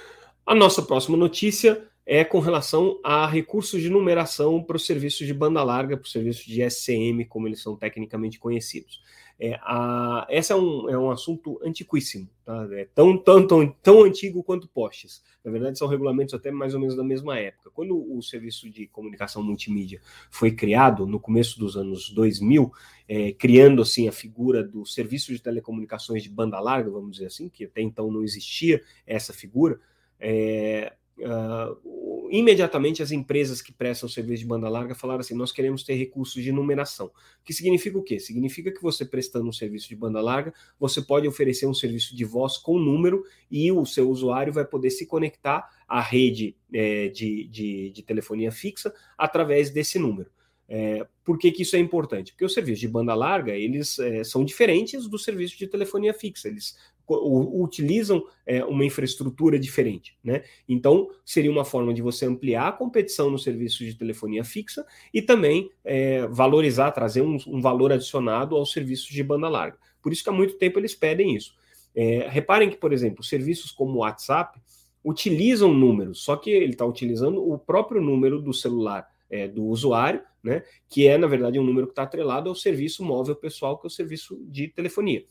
a 0.46 0.54
nossa 0.54 0.82
próxima 0.82 1.18
notícia 1.18 1.86
é 2.06 2.23
com 2.25 2.38
relação 2.38 3.00
a 3.02 3.26
recursos 3.26 3.80
de 3.80 3.88
numeração 3.88 4.62
para 4.62 4.76
os 4.76 4.84
serviços 4.84 5.26
de 5.26 5.32
banda 5.32 5.62
larga, 5.62 5.96
para 5.96 6.04
os 6.04 6.12
serviços 6.12 6.44
de 6.44 6.62
SCM, 6.62 7.25
como 7.26 7.49
eles 7.49 7.62
são 7.62 7.76
tecnicamente 7.76 8.38
conhecidos. 8.38 9.02
É, 9.38 9.58
a, 9.62 10.26
esse 10.30 10.52
é 10.52 10.56
um, 10.56 10.88
é 10.88 10.96
um 10.96 11.11
assunto 11.11 11.58
antiquíssimo, 11.64 12.28
tá? 12.44 12.68
é 12.73 12.87
tão, 12.94 13.18
tão, 13.18 13.44
tão, 13.44 13.68
tão 13.82 14.04
antigo 14.04 14.44
quanto 14.44 14.68
postes. 14.68 15.25
Na 15.42 15.50
verdade, 15.50 15.76
são 15.76 15.88
regulamentos 15.88 16.34
até 16.34 16.52
mais 16.52 16.73
ou 16.73 16.78
menos 16.78 16.94
da 16.94 17.02
mesma 17.02 17.37
época. 17.37 17.70
Quando 17.70 18.16
o 18.16 18.23
serviço 18.23 18.70
de 18.70 18.87
comunicação 18.87 19.42
multimídia 19.42 20.00
foi 20.30 20.52
criado, 20.52 21.04
no 21.04 21.18
começo 21.18 21.58
dos 21.58 21.76
anos 21.76 22.11
2000, 22.11 22.73
é, 23.08 23.32
criando 23.32 23.82
assim 23.82 24.06
a 24.06 24.12
figura 24.12 24.62
do 24.62 24.87
serviço 24.87 25.32
de 25.32 25.40
telecomunicações 25.40 26.23
de 26.23 26.30
banda 26.30 26.61
larga, 26.61 26.90
vamos 26.90 27.12
dizer 27.12 27.26
assim, 27.26 27.49
que 27.49 27.64
até 27.64 27.82
então 27.82 28.12
não 28.12 28.23
existia 28.23 28.80
essa 29.04 29.32
figura, 29.32 29.80
é, 30.20 30.92
Uh, 31.16 32.28
imediatamente 32.30 33.00
as 33.00 33.12
empresas 33.12 33.62
que 33.62 33.73
prestam 33.73 34.09
serviço 34.09 34.42
de 34.42 34.49
banda 34.49 34.68
larga 34.68 34.94
falaram 34.94 35.21
assim: 35.21 35.35
nós 35.35 35.52
queremos 35.52 35.85
ter 35.85 35.94
recursos 35.94 36.42
de 36.42 36.50
numeração. 36.50 37.11
Que 37.44 37.52
significa 37.52 37.97
o 37.97 38.02
quê? 38.02 38.18
Significa 38.18 38.73
que 38.73 38.83
você 38.83 39.04
prestando 39.04 39.49
um 39.49 39.52
serviço 39.52 39.88
de 39.88 39.94
banda 39.94 40.21
larga, 40.21 40.52
você 40.78 41.00
pode 41.00 41.28
oferecer 41.28 41.66
um 41.66 41.75
serviço 41.75 42.16
de 42.16 42.25
voz 42.25 42.59
com 42.59 42.78
número 42.78 43.25
e 43.50 43.71
o 43.71 43.87
seu 43.87 44.11
usuário 44.11 44.52
vai 44.52 44.64
poder 44.64 44.90
se 44.90 45.06
conectar 45.06 45.68
à 45.87 46.00
rede 46.00 46.56
é, 46.73 47.09
de, 47.09 47.47
de, 47.49 47.90
de 47.90 48.02
telefonia 48.02 48.50
fixa 48.50 48.92
através 49.16 49.71
desse 49.71 49.99
número. 49.99 50.30
É, 50.66 51.06
por 51.23 51.38
que, 51.38 51.52
que, 51.52 51.62
isso 51.62 51.76
é 51.76 51.78
importante? 51.78 52.33
Porque 52.33 52.44
os 52.44 52.54
serviços 52.54 52.80
de 52.80 52.88
banda 52.88 53.14
larga 53.14 53.54
eles 53.54 53.99
é, 53.99 54.25
são 54.25 54.44
diferentes 54.44 55.06
do 55.06 55.18
serviço 55.18 55.59
de 55.59 55.66
telefonia 55.66 56.14
fixa. 56.14 56.49
Eles 56.49 56.76
utilizam 57.08 58.25
é, 58.46 58.64
uma 58.64 58.84
infraestrutura 58.84 59.58
diferente, 59.58 60.16
né? 60.23 60.42
Então 60.68 61.08
seria 61.25 61.50
uma 61.50 61.64
forma 61.64 61.92
de 61.92 62.00
você 62.00 62.26
ampliar 62.26 62.68
a 62.68 62.73
competição 62.73 63.30
no 63.30 63.38
serviço 63.38 63.84
de 63.84 63.94
telefonia 63.94 64.44
fixa 64.44 64.87
e 65.12 65.20
também 65.20 65.70
é, 65.84 66.26
valorizar, 66.28 66.90
trazer 66.92 67.23
um, 67.23 67.37
um, 67.46 67.61
valor 67.61 67.92
adicionado 67.92 68.56
aos 68.56 68.73
serviços 68.73 69.08
de 69.08 69.23
banda 69.23 69.49
larga. 69.49 69.78
Por 70.02 70.12
isso 70.12 70.23
que 70.23 70.30
há 70.30 70.32
muito 70.32 70.56
tempo 70.56 70.78
eles 70.78 70.94
pedem 70.94 71.34
isso. 71.34 71.54
É, 71.94 72.26
reparem 72.28 72.70
que, 72.70 72.76
por 72.76 72.92
exemplo, 72.92 73.23
serviços 73.23 73.70
como 73.70 73.94
o 73.94 73.99
WhatsApp 73.99 74.58
utilizam 75.04 75.73
números, 75.73 76.25
só 76.25 76.37
que 76.37 76.50
ele 76.50 76.73
está 76.73 76.87
utilizando 76.87 77.46
o 77.46 77.58
próprio 77.58 78.00
número 78.00 78.40
do 78.40 78.52
celular 78.52 79.06
é, 79.30 79.46
do 79.46 79.64
usuário, 79.64 80.23
né? 80.42 80.62
Que 80.88 81.06
é, 81.06 81.18
na 81.18 81.26
verdade, 81.26 81.58
um 81.58 81.64
número 81.64 81.87
que 81.87 81.92
está 81.92 82.02
atrelado 82.02 82.49
ao 82.49 82.54
serviço 82.54 83.04
móvel 83.04 83.34
pessoal, 83.34 83.78
que 83.78 83.87
é 83.87 83.88
o 83.88 83.90
serviço 83.90 84.38
de 84.46 84.68
telefonia. 84.68 85.25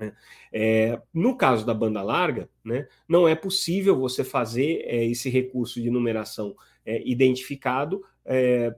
Né? 0.00 0.12
É, 0.50 1.00
no 1.12 1.36
caso 1.36 1.66
da 1.66 1.74
banda 1.74 2.02
larga, 2.02 2.48
né, 2.64 2.88
não 3.06 3.28
é 3.28 3.34
possível 3.34 3.96
você 3.96 4.24
fazer 4.24 4.82
é, 4.86 5.04
esse 5.04 5.28
recurso 5.28 5.80
de 5.80 5.90
numeração 5.90 6.56
é, 6.84 7.06
identificado 7.06 8.02
é, 8.24 8.74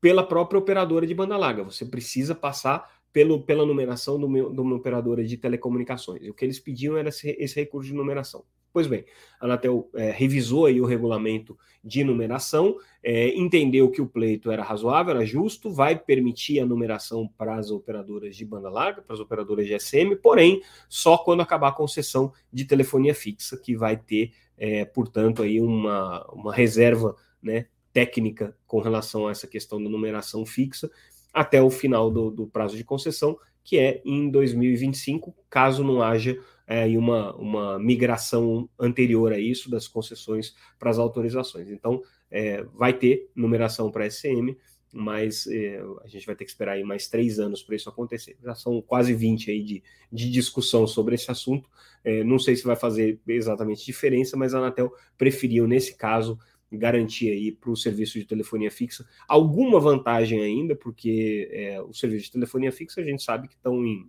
pela 0.00 0.22
própria 0.22 0.58
operadora 0.58 1.06
de 1.06 1.14
banda 1.14 1.36
larga. 1.36 1.64
Você 1.64 1.86
precisa 1.86 2.34
passar 2.34 2.98
pelo, 3.12 3.42
pela 3.42 3.64
numeração 3.64 4.18
de 4.18 4.24
uma 4.24 4.76
operadora 4.76 5.24
de 5.24 5.36
telecomunicações. 5.36 6.28
O 6.28 6.34
que 6.34 6.44
eles 6.44 6.60
pediam 6.60 6.96
era 6.96 7.08
esse, 7.08 7.34
esse 7.38 7.56
recurso 7.56 7.88
de 7.88 7.96
numeração. 7.96 8.44
Pois 8.78 8.86
bem, 8.86 9.04
a 9.40 9.44
Anatel 9.44 9.90
é, 9.92 10.12
revisou 10.12 10.66
aí 10.66 10.80
o 10.80 10.84
regulamento 10.84 11.58
de 11.82 12.04
numeração, 12.04 12.76
é, 13.02 13.36
entendeu 13.36 13.90
que 13.90 14.00
o 14.00 14.06
pleito 14.06 14.52
era 14.52 14.62
razoável, 14.62 15.16
era 15.16 15.26
justo, 15.26 15.68
vai 15.68 15.98
permitir 15.98 16.60
a 16.60 16.64
numeração 16.64 17.28
para 17.36 17.56
as 17.56 17.72
operadoras 17.72 18.36
de 18.36 18.44
banda 18.44 18.70
larga, 18.70 19.02
para 19.02 19.14
as 19.14 19.18
operadoras 19.18 19.66
de 19.66 19.76
SM, 19.76 20.14
porém, 20.22 20.62
só 20.88 21.18
quando 21.18 21.40
acabar 21.40 21.70
a 21.70 21.72
concessão 21.72 22.32
de 22.52 22.64
telefonia 22.64 23.16
fixa, 23.16 23.56
que 23.56 23.76
vai 23.76 23.96
ter, 23.96 24.30
é, 24.56 24.84
portanto, 24.84 25.42
aí 25.42 25.60
uma, 25.60 26.24
uma 26.32 26.54
reserva 26.54 27.16
né, 27.42 27.66
técnica 27.92 28.56
com 28.64 28.78
relação 28.78 29.26
a 29.26 29.32
essa 29.32 29.48
questão 29.48 29.82
da 29.82 29.90
numeração 29.90 30.46
fixa, 30.46 30.88
até 31.34 31.60
o 31.60 31.68
final 31.68 32.12
do, 32.12 32.30
do 32.30 32.46
prazo 32.46 32.76
de 32.76 32.84
concessão, 32.84 33.36
que 33.64 33.76
é 33.76 34.00
em 34.04 34.30
2025, 34.30 35.34
caso 35.50 35.82
não 35.82 36.00
haja 36.00 36.38
é, 36.68 36.86
uma, 36.98 37.34
uma 37.36 37.78
migração 37.78 38.68
anterior 38.78 39.32
a 39.32 39.38
isso 39.38 39.70
das 39.70 39.88
concessões 39.88 40.54
para 40.78 40.90
as 40.90 40.98
autorizações. 40.98 41.70
Então, 41.70 42.02
é, 42.30 42.62
vai 42.74 42.92
ter 42.92 43.30
numeração 43.34 43.90
para 43.90 44.08
SM, 44.08 44.54
mas 44.92 45.46
é, 45.46 45.82
a 46.04 46.08
gente 46.08 46.26
vai 46.26 46.36
ter 46.36 46.44
que 46.44 46.50
esperar 46.50 46.72
aí 46.72 46.84
mais 46.84 47.08
três 47.08 47.38
anos 47.38 47.62
para 47.62 47.74
isso 47.74 47.88
acontecer. 47.88 48.36
Já 48.42 48.54
são 48.54 48.82
quase 48.82 49.14
20 49.14 49.50
aí 49.50 49.62
de, 49.62 49.82
de 50.12 50.30
discussão 50.30 50.86
sobre 50.86 51.14
esse 51.14 51.30
assunto. 51.30 51.68
É, 52.04 52.22
não 52.22 52.38
sei 52.38 52.54
se 52.54 52.64
vai 52.64 52.76
fazer 52.76 53.18
exatamente 53.26 53.84
diferença, 53.84 54.36
mas 54.36 54.54
a 54.54 54.58
Anatel 54.58 54.92
preferiu, 55.16 55.66
nesse 55.66 55.96
caso, 55.96 56.38
garantir 56.70 57.30
aí 57.30 57.50
para 57.50 57.70
o 57.70 57.76
serviço 57.76 58.18
de 58.18 58.26
telefonia 58.26 58.70
fixa 58.70 59.08
alguma 59.26 59.80
vantagem 59.80 60.42
ainda, 60.42 60.76
porque 60.76 61.48
é, 61.50 61.80
o 61.80 61.94
serviço 61.94 62.26
de 62.26 62.32
telefonia 62.32 62.70
fixa 62.70 63.00
a 63.00 63.04
gente 63.04 63.22
sabe 63.22 63.48
que 63.48 63.54
estão 63.54 63.82
em, 63.86 64.06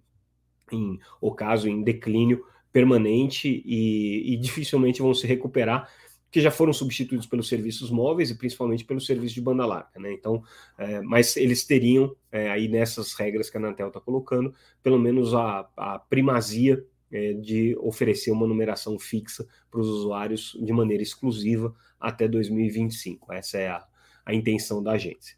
em 0.75 0.99
ocaso, 1.21 1.67
em 1.67 1.81
declínio 1.81 2.43
permanente 2.71 3.63
e, 3.65 4.33
e, 4.33 4.37
dificilmente 4.37 5.01
vão 5.01 5.13
se 5.13 5.25
recuperar, 5.25 5.89
que 6.31 6.39
já 6.39 6.51
foram 6.51 6.71
substituídos 6.71 7.25
pelos 7.25 7.47
serviços 7.47 7.89
móveis 7.89 8.29
e 8.29 8.37
principalmente 8.37 8.85
pelo 8.85 9.01
serviço 9.01 9.33
de 9.33 9.41
banda 9.41 9.65
larga, 9.65 9.99
né? 9.99 10.13
Então, 10.13 10.43
é, 10.77 11.01
mas 11.01 11.35
eles 11.35 11.65
teriam 11.65 12.15
é, 12.31 12.51
aí 12.51 12.67
nessas 12.67 13.13
regras 13.13 13.49
que 13.49 13.57
a 13.57 13.59
Anatel 13.59 13.87
está 13.87 13.99
colocando, 13.99 14.53
pelo 14.83 14.99
menos 14.99 15.33
a, 15.33 15.67
a 15.75 15.97
primazia 15.97 16.85
é, 17.11 17.33
de 17.33 17.75
oferecer 17.79 18.29
uma 18.29 18.45
numeração 18.45 18.99
fixa 18.99 19.47
para 19.71 19.79
os 19.79 19.87
usuários 19.87 20.55
de 20.61 20.71
maneira 20.71 21.01
exclusiva 21.01 21.73
até 21.99 22.27
2025. 22.27 23.33
Essa 23.33 23.57
é 23.57 23.67
a, 23.69 23.83
a 24.23 24.33
intenção 24.33 24.83
da 24.83 24.91
agência. 24.91 25.35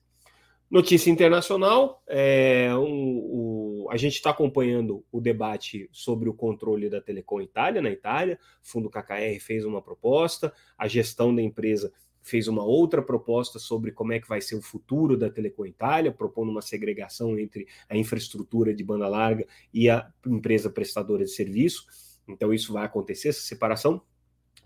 Notícia 0.70 1.10
internacional: 1.10 2.02
é, 2.08 2.70
um, 2.76 3.61
a 3.92 3.98
gente 3.98 4.14
está 4.14 4.30
acompanhando 4.30 5.04
o 5.12 5.20
debate 5.20 5.90
sobre 5.92 6.30
o 6.30 6.34
controle 6.34 6.90
da 6.90 7.02
Telecom 7.02 7.42
Itália 7.42 7.82
na 7.82 7.90
Itália. 7.90 8.40
O 8.64 8.66
fundo 8.66 8.90
KKR 8.90 9.38
fez 9.42 9.66
uma 9.66 9.82
proposta, 9.82 10.54
a 10.78 10.88
gestão 10.88 11.36
da 11.36 11.42
empresa 11.42 11.92
fez 12.22 12.48
uma 12.48 12.64
outra 12.64 13.02
proposta 13.02 13.60
sobre 13.60 13.92
como 13.92 14.14
é 14.14 14.20
que 14.22 14.30
vai 14.30 14.40
ser 14.40 14.56
o 14.56 14.62
futuro 14.62 15.18
da 15.18 15.30
Telecom 15.30 15.66
Itália, 15.66 16.10
propondo 16.10 16.52
uma 16.52 16.62
segregação 16.62 17.38
entre 17.38 17.68
a 17.90 17.98
infraestrutura 17.98 18.74
de 18.74 18.82
banda 18.82 19.10
larga 19.10 19.46
e 19.74 19.90
a 19.90 20.10
empresa 20.26 20.70
prestadora 20.70 21.26
de 21.26 21.32
serviço. 21.32 21.86
Então, 22.26 22.54
isso 22.54 22.72
vai 22.72 22.86
acontecer, 22.86 23.28
essa 23.28 23.42
separação. 23.42 24.02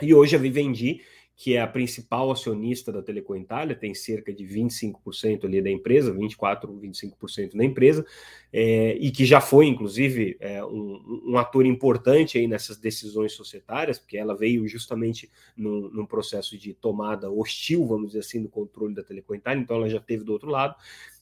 E 0.04 0.14
hoje 0.14 0.36
a 0.36 0.40
Vivendi 0.40 1.02
que 1.36 1.56
é 1.56 1.62
a 1.62 1.68
principal 1.68 2.32
acionista 2.32 2.92
da 2.92 3.02
Telecom 3.02 3.36
Itália, 3.36 3.76
tem 3.76 3.94
cerca 3.94 4.34
de 4.34 4.46
25% 4.46 5.44
ali 5.44 5.62
da 5.62 5.70
empresa, 5.70 6.14
24%, 6.14 6.80
25% 6.80 7.58
da 7.58 7.66
empresa, 7.66 8.06
é, 8.54 8.96
e 8.96 9.12
que 9.12 9.26
já 9.26 9.42
foi, 9.42 9.66
inclusive, 9.66 10.38
é, 10.40 10.64
um, 10.64 11.24
um, 11.28 11.38
ator 11.38 11.66
importante 11.66 12.38
aí 12.38 12.48
nessas 12.48 12.78
decisões 12.78 13.34
societárias, 13.34 14.00
porque 14.00 14.18
ela 14.18 14.36
veio 14.36 14.66
justamente 14.66 15.30
num, 15.58 15.90
num, 15.90 16.06
processo 16.06 16.58
de 16.58 16.74
tomada 16.74 17.30
hostil, 17.30 17.86
vamos 17.86 18.08
dizer 18.08 18.20
assim, 18.20 18.42
do 18.42 18.48
controle 18.48 18.96
da 18.96 19.04
Telecom 19.04 19.36
Itália, 19.36 19.62
então 19.62 19.76
ela 19.76 19.90
já 19.90 20.00
teve 20.00 20.24
do 20.24 20.32
outro 20.32 20.50
lado, 20.50 20.76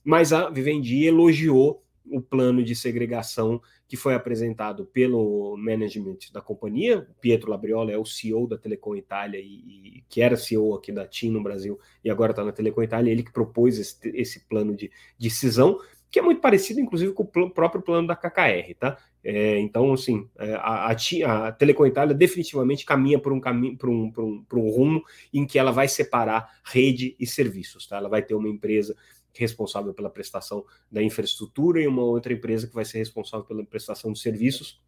mas 0.04 0.32
a 0.32 0.48
Vivendi 0.50 1.06
elogiou 1.06 1.84
o 2.06 2.22
plano 2.22 2.64
de 2.64 2.76
segregação 2.76 3.62
que 3.88 3.96
foi 3.96 4.14
apresentado 4.14 4.86
pelo 4.86 5.56
management 5.58 6.18
da 6.32 6.42
companhia. 6.42 7.08
Pietro 7.22 7.50
Labriola 7.50 7.92
é 7.92 7.98
o 7.98 8.06
CEO 8.06 8.48
da 8.48 8.58
Telecom 8.58 8.96
Itália 8.96 9.40
e, 9.40 9.98
e 9.98 10.04
que 10.10 10.22
era 10.22 10.36
CEO 10.36 10.76
aqui 10.76 10.92
da 10.92 11.08
TIM 11.08 11.32
no 11.32 11.44
Brasil 11.44 11.80
e 12.04 12.10
agora 12.10 12.32
está 12.32 12.44
na 12.44 12.52
Telecom 12.52 12.84
Itália. 12.84 13.12
Ele 13.12 13.24
que 13.24 13.32
propôs 13.32 13.78
esse, 13.80 13.98
esse 14.10 14.48
plano 14.48 14.76
de, 14.76 14.92
de 15.18 15.30
cisão, 15.30 15.80
que 16.14 16.20
é 16.20 16.22
muito 16.22 16.42
parecido, 16.42 16.80
inclusive, 16.80 17.12
com 17.12 17.24
o 17.24 17.50
próprio 17.50 17.82
plano 17.82 18.08
da 18.08 18.16
KKR, 18.16 18.76
tá? 18.80 18.98
É, 19.24 19.58
então, 19.58 19.92
assim, 19.94 20.30
é, 20.38 20.54
a, 20.54 20.92
a, 20.92 21.48
a 21.48 21.52
Telecom 21.52 21.88
Itália 21.88 22.14
definitivamente 22.14 22.86
caminha 22.86 23.18
por 23.18 23.34
um 23.34 23.40
caminho, 23.40 23.76
por 23.76 23.90
um, 23.90 24.12
por 24.12 24.24
um, 24.24 24.44
por 24.44 24.60
um 24.60 24.70
rumo 24.70 25.04
em 25.34 25.44
que 25.44 25.58
ela 25.58 25.72
vai 25.72 25.88
separar 25.88 26.60
rede 26.64 27.16
e 27.20 27.26
serviços, 27.26 27.88
tá? 27.88 27.98
Ela 27.98 28.10
vai 28.10 28.22
ter 28.22 28.36
uma 28.36 28.48
empresa 28.48 28.96
responsável 29.34 29.94
pela 29.94 30.10
prestação 30.10 30.66
da 30.92 31.02
infraestrutura 31.02 31.82
e 31.82 31.88
uma 31.88 32.04
outra 32.04 32.34
empresa 32.34 32.68
que 32.68 32.74
vai 32.74 32.86
ser 32.86 33.00
responsável 33.00 33.46
pela 33.46 33.66
prestação 33.66 34.12
de 34.12 34.20
serviços. 34.20 34.82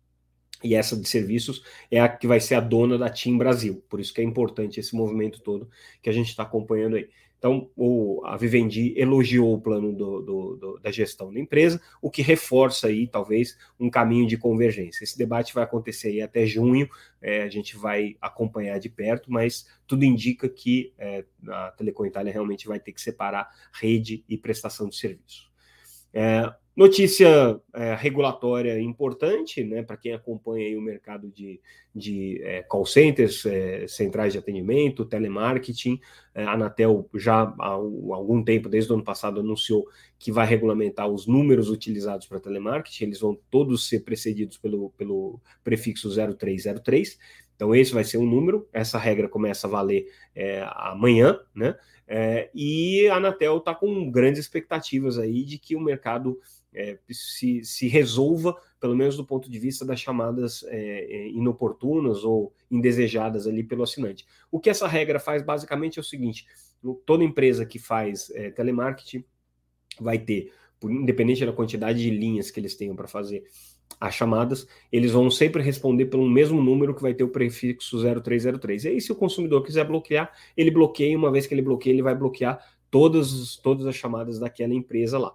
E 0.63 0.73
essa 0.73 0.95
de 0.95 1.07
serviços 1.07 1.63
é 1.91 1.99
a 1.99 2.07
que 2.07 2.27
vai 2.27 2.39
ser 2.39 2.55
a 2.55 2.59
dona 2.59 2.97
da 2.97 3.09
TIM 3.09 3.37
Brasil. 3.37 3.83
Por 3.89 3.99
isso 3.99 4.13
que 4.13 4.21
é 4.21 4.23
importante 4.23 4.79
esse 4.79 4.95
movimento 4.95 5.41
todo 5.41 5.69
que 6.01 6.09
a 6.09 6.13
gente 6.13 6.29
está 6.29 6.43
acompanhando 6.43 6.95
aí. 6.95 7.09
Então, 7.45 7.69
o, 7.75 8.23
a 8.25 8.35
Vivendi 8.35 8.95
elogiou 8.97 9.53
o 9.53 9.61
plano 9.61 9.93
do, 9.93 10.19
do, 10.19 10.55
do, 10.55 10.79
da 10.79 10.89
gestão 10.89 11.31
da 11.31 11.39
empresa, 11.39 11.79
o 12.01 12.09
que 12.09 12.23
reforça 12.23 12.87
aí, 12.87 13.05
talvez, 13.05 13.55
um 13.79 13.87
caminho 13.87 14.25
de 14.25 14.35
convergência. 14.35 15.03
Esse 15.03 15.15
debate 15.15 15.53
vai 15.53 15.63
acontecer 15.63 16.07
aí 16.07 16.23
até 16.23 16.43
junho, 16.47 16.89
é, 17.21 17.43
a 17.43 17.47
gente 17.47 17.77
vai 17.77 18.17
acompanhar 18.19 18.79
de 18.79 18.89
perto, 18.89 19.31
mas 19.31 19.67
tudo 19.85 20.03
indica 20.03 20.49
que 20.49 20.91
é, 20.97 21.23
a 21.47 21.69
Telecom 21.77 22.07
Itália 22.07 22.33
realmente 22.33 22.67
vai 22.67 22.79
ter 22.79 22.93
que 22.93 22.99
separar 22.99 23.47
rede 23.79 24.25
e 24.27 24.39
prestação 24.39 24.89
de 24.89 24.95
serviço. 24.95 25.47
É, 26.15 26.51
Notícia 26.75 27.57
é, 27.73 27.95
regulatória 27.95 28.77
importante, 28.81 29.63
né, 29.63 29.81
para 29.81 29.95
quem 29.95 30.11
acompanha 30.11 30.77
o 30.77 30.81
mercado 30.81 31.29
de, 31.29 31.61
de 31.95 32.41
é, 32.43 32.63
call 32.63 32.85
centers, 32.85 33.45
é, 33.45 33.87
centrais 33.87 34.33
de 34.33 34.39
atendimento, 34.39 35.05
telemarketing. 35.05 36.01
É, 36.33 36.43
a 36.43 36.51
Anatel 36.51 37.09
já 37.15 37.43
há 37.57 37.67
algum 37.69 38.43
tempo, 38.43 38.67
desde 38.67 38.91
o 38.91 38.95
ano 38.95 39.05
passado, 39.05 39.39
anunciou 39.39 39.87
que 40.19 40.33
vai 40.33 40.45
regulamentar 40.45 41.07
os 41.07 41.25
números 41.25 41.69
utilizados 41.69 42.27
para 42.27 42.41
telemarketing. 42.41 43.05
Eles 43.05 43.21
vão 43.21 43.39
todos 43.49 43.87
ser 43.87 44.01
precedidos 44.01 44.57
pelo, 44.57 44.89
pelo 44.97 45.39
prefixo 45.63 46.09
0303. 46.09 47.17
Então, 47.55 47.73
esse 47.73 47.93
vai 47.93 48.03
ser 48.03 48.17
um 48.17 48.25
número. 48.25 48.67
Essa 48.73 48.97
regra 48.97 49.29
começa 49.29 49.65
a 49.65 49.69
valer 49.69 50.07
é, 50.35 50.67
amanhã, 50.73 51.39
né? 51.55 51.73
É, 52.07 52.49
e 52.53 53.07
a 53.07 53.15
Anatel 53.15 53.57
está 53.57 53.73
com 53.73 54.11
grandes 54.11 54.39
expectativas 54.39 55.17
aí 55.17 55.43
de 55.43 55.57
que 55.57 55.75
o 55.75 55.81
mercado 55.81 56.39
é, 56.73 56.99
se, 57.09 57.63
se, 57.63 57.87
resolva, 57.87 58.55
pelo 58.79 58.95
menos 58.95 59.17
do 59.17 59.25
ponto 59.25 59.49
de 59.49 59.57
vista 59.57 59.85
das 59.85 59.99
chamadas 59.99 60.63
é, 60.67 60.77
é, 60.77 61.29
inoportunas 61.29 62.23
ou 62.23 62.53
indesejadas 62.69 63.47
ali 63.47 63.63
pelo 63.63 63.83
assinante. 63.83 64.25
O 64.51 64.59
que 64.59 64.69
essa 64.69 64.87
regra 64.87 65.19
faz 65.19 65.41
basicamente 65.41 65.97
é 65.97 66.01
o 66.01 66.05
seguinte: 66.05 66.45
toda 67.05 67.23
empresa 67.23 67.65
que 67.65 67.79
faz 67.79 68.29
é, 68.31 68.51
telemarketing 68.51 69.23
vai 69.99 70.19
ter, 70.19 70.51
independente 70.83 71.45
da 71.45 71.53
quantidade 71.53 71.99
de 71.99 72.09
linhas 72.11 72.51
que 72.51 72.59
eles 72.59 72.75
tenham 72.75 72.95
para 72.95 73.07
fazer 73.07 73.45
as 73.99 74.13
chamadas, 74.15 74.67
eles 74.91 75.11
vão 75.11 75.29
sempre 75.31 75.61
responder 75.61 76.05
pelo 76.05 76.27
mesmo 76.27 76.61
número 76.61 76.93
que 76.93 77.01
vai 77.01 77.13
ter 77.13 77.23
o 77.23 77.29
prefixo 77.29 77.97
0303. 77.99 78.85
E 78.85 78.87
aí, 78.89 79.01
se 79.01 79.11
o 79.11 79.15
consumidor 79.15 79.63
quiser 79.63 79.85
bloquear, 79.85 80.31
ele 80.55 80.71
bloqueia, 80.71 81.17
uma 81.17 81.31
vez 81.31 81.47
que 81.47 81.53
ele 81.53 81.61
bloqueia, 81.61 81.93
ele 81.93 82.01
vai 82.01 82.15
bloquear 82.15 82.59
todas, 82.89 83.57
todas 83.57 83.85
as 83.85 83.95
chamadas 83.95 84.39
daquela 84.39 84.73
empresa 84.73 85.17
lá. 85.17 85.33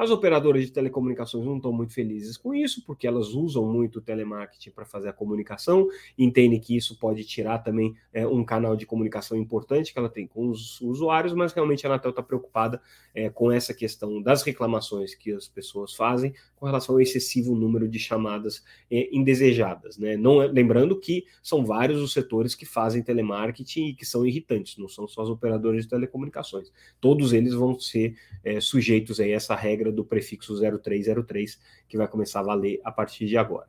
As 0.00 0.10
operadoras 0.10 0.64
de 0.64 0.72
telecomunicações 0.72 1.44
não 1.44 1.58
estão 1.58 1.70
muito 1.70 1.92
felizes 1.92 2.38
com 2.38 2.54
isso, 2.54 2.82
porque 2.86 3.06
elas 3.06 3.34
usam 3.34 3.66
muito 3.66 3.98
o 3.98 4.00
telemarketing 4.00 4.70
para 4.70 4.86
fazer 4.86 5.10
a 5.10 5.12
comunicação, 5.12 5.86
entendem 6.16 6.58
que 6.58 6.74
isso 6.74 6.98
pode 6.98 7.22
tirar 7.22 7.58
também 7.58 7.94
é, 8.10 8.26
um 8.26 8.42
canal 8.42 8.74
de 8.74 8.86
comunicação 8.86 9.36
importante 9.36 9.92
que 9.92 9.98
ela 9.98 10.08
tem 10.08 10.26
com 10.26 10.48
os 10.48 10.80
usuários, 10.80 11.34
mas 11.34 11.52
realmente 11.52 11.86
a 11.86 11.90
Anatel 11.90 12.12
está 12.12 12.22
preocupada 12.22 12.80
é, 13.14 13.28
com 13.28 13.52
essa 13.52 13.74
questão 13.74 14.22
das 14.22 14.42
reclamações 14.42 15.14
que 15.14 15.32
as 15.32 15.46
pessoas 15.46 15.92
fazem 15.92 16.32
com 16.56 16.64
relação 16.64 16.94
ao 16.94 17.00
excessivo 17.02 17.54
número 17.54 17.86
de 17.86 17.98
chamadas 17.98 18.64
é, 18.90 19.14
indesejadas. 19.14 19.98
Né? 19.98 20.16
Não, 20.16 20.40
é, 20.40 20.46
lembrando 20.46 20.98
que 20.98 21.26
são 21.42 21.62
vários 21.62 22.00
os 22.00 22.14
setores 22.14 22.54
que 22.54 22.64
fazem 22.64 23.02
telemarketing 23.02 23.88
e 23.88 23.94
que 23.94 24.06
são 24.06 24.24
irritantes, 24.26 24.78
não 24.78 24.88
são 24.88 25.06
só 25.06 25.22
as 25.22 25.28
operadoras 25.28 25.84
de 25.84 25.90
telecomunicações. 25.90 26.72
Todos 27.02 27.34
eles 27.34 27.52
vão 27.52 27.78
ser 27.78 28.16
é, 28.42 28.62
sujeitos 28.62 29.20
a 29.20 29.28
essa 29.28 29.54
regra 29.54 29.89
regra 29.90 29.92
do 29.92 30.04
prefixo 30.04 30.54
0303, 30.54 31.60
que 31.88 31.96
vai 31.96 32.08
começar 32.08 32.40
a 32.40 32.44
valer 32.44 32.80
a 32.84 32.92
partir 32.92 33.26
de 33.26 33.36
agora. 33.36 33.68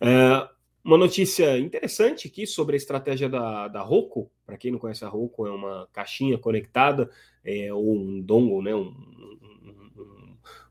É, 0.00 0.48
uma 0.84 0.96
notícia 0.96 1.58
interessante 1.58 2.28
aqui 2.28 2.46
sobre 2.46 2.74
a 2.74 2.78
estratégia 2.78 3.28
da, 3.28 3.68
da 3.68 3.82
Roku. 3.82 4.30
Para 4.46 4.56
quem 4.56 4.70
não 4.70 4.78
conhece 4.78 5.04
a 5.04 5.08
Roku, 5.08 5.46
é 5.46 5.50
uma 5.50 5.88
caixinha 5.92 6.38
conectada, 6.38 7.10
é, 7.44 7.72
ou 7.72 7.94
um 7.94 8.20
dongle, 8.20 8.62
né, 8.62 8.74
um, 8.74 8.94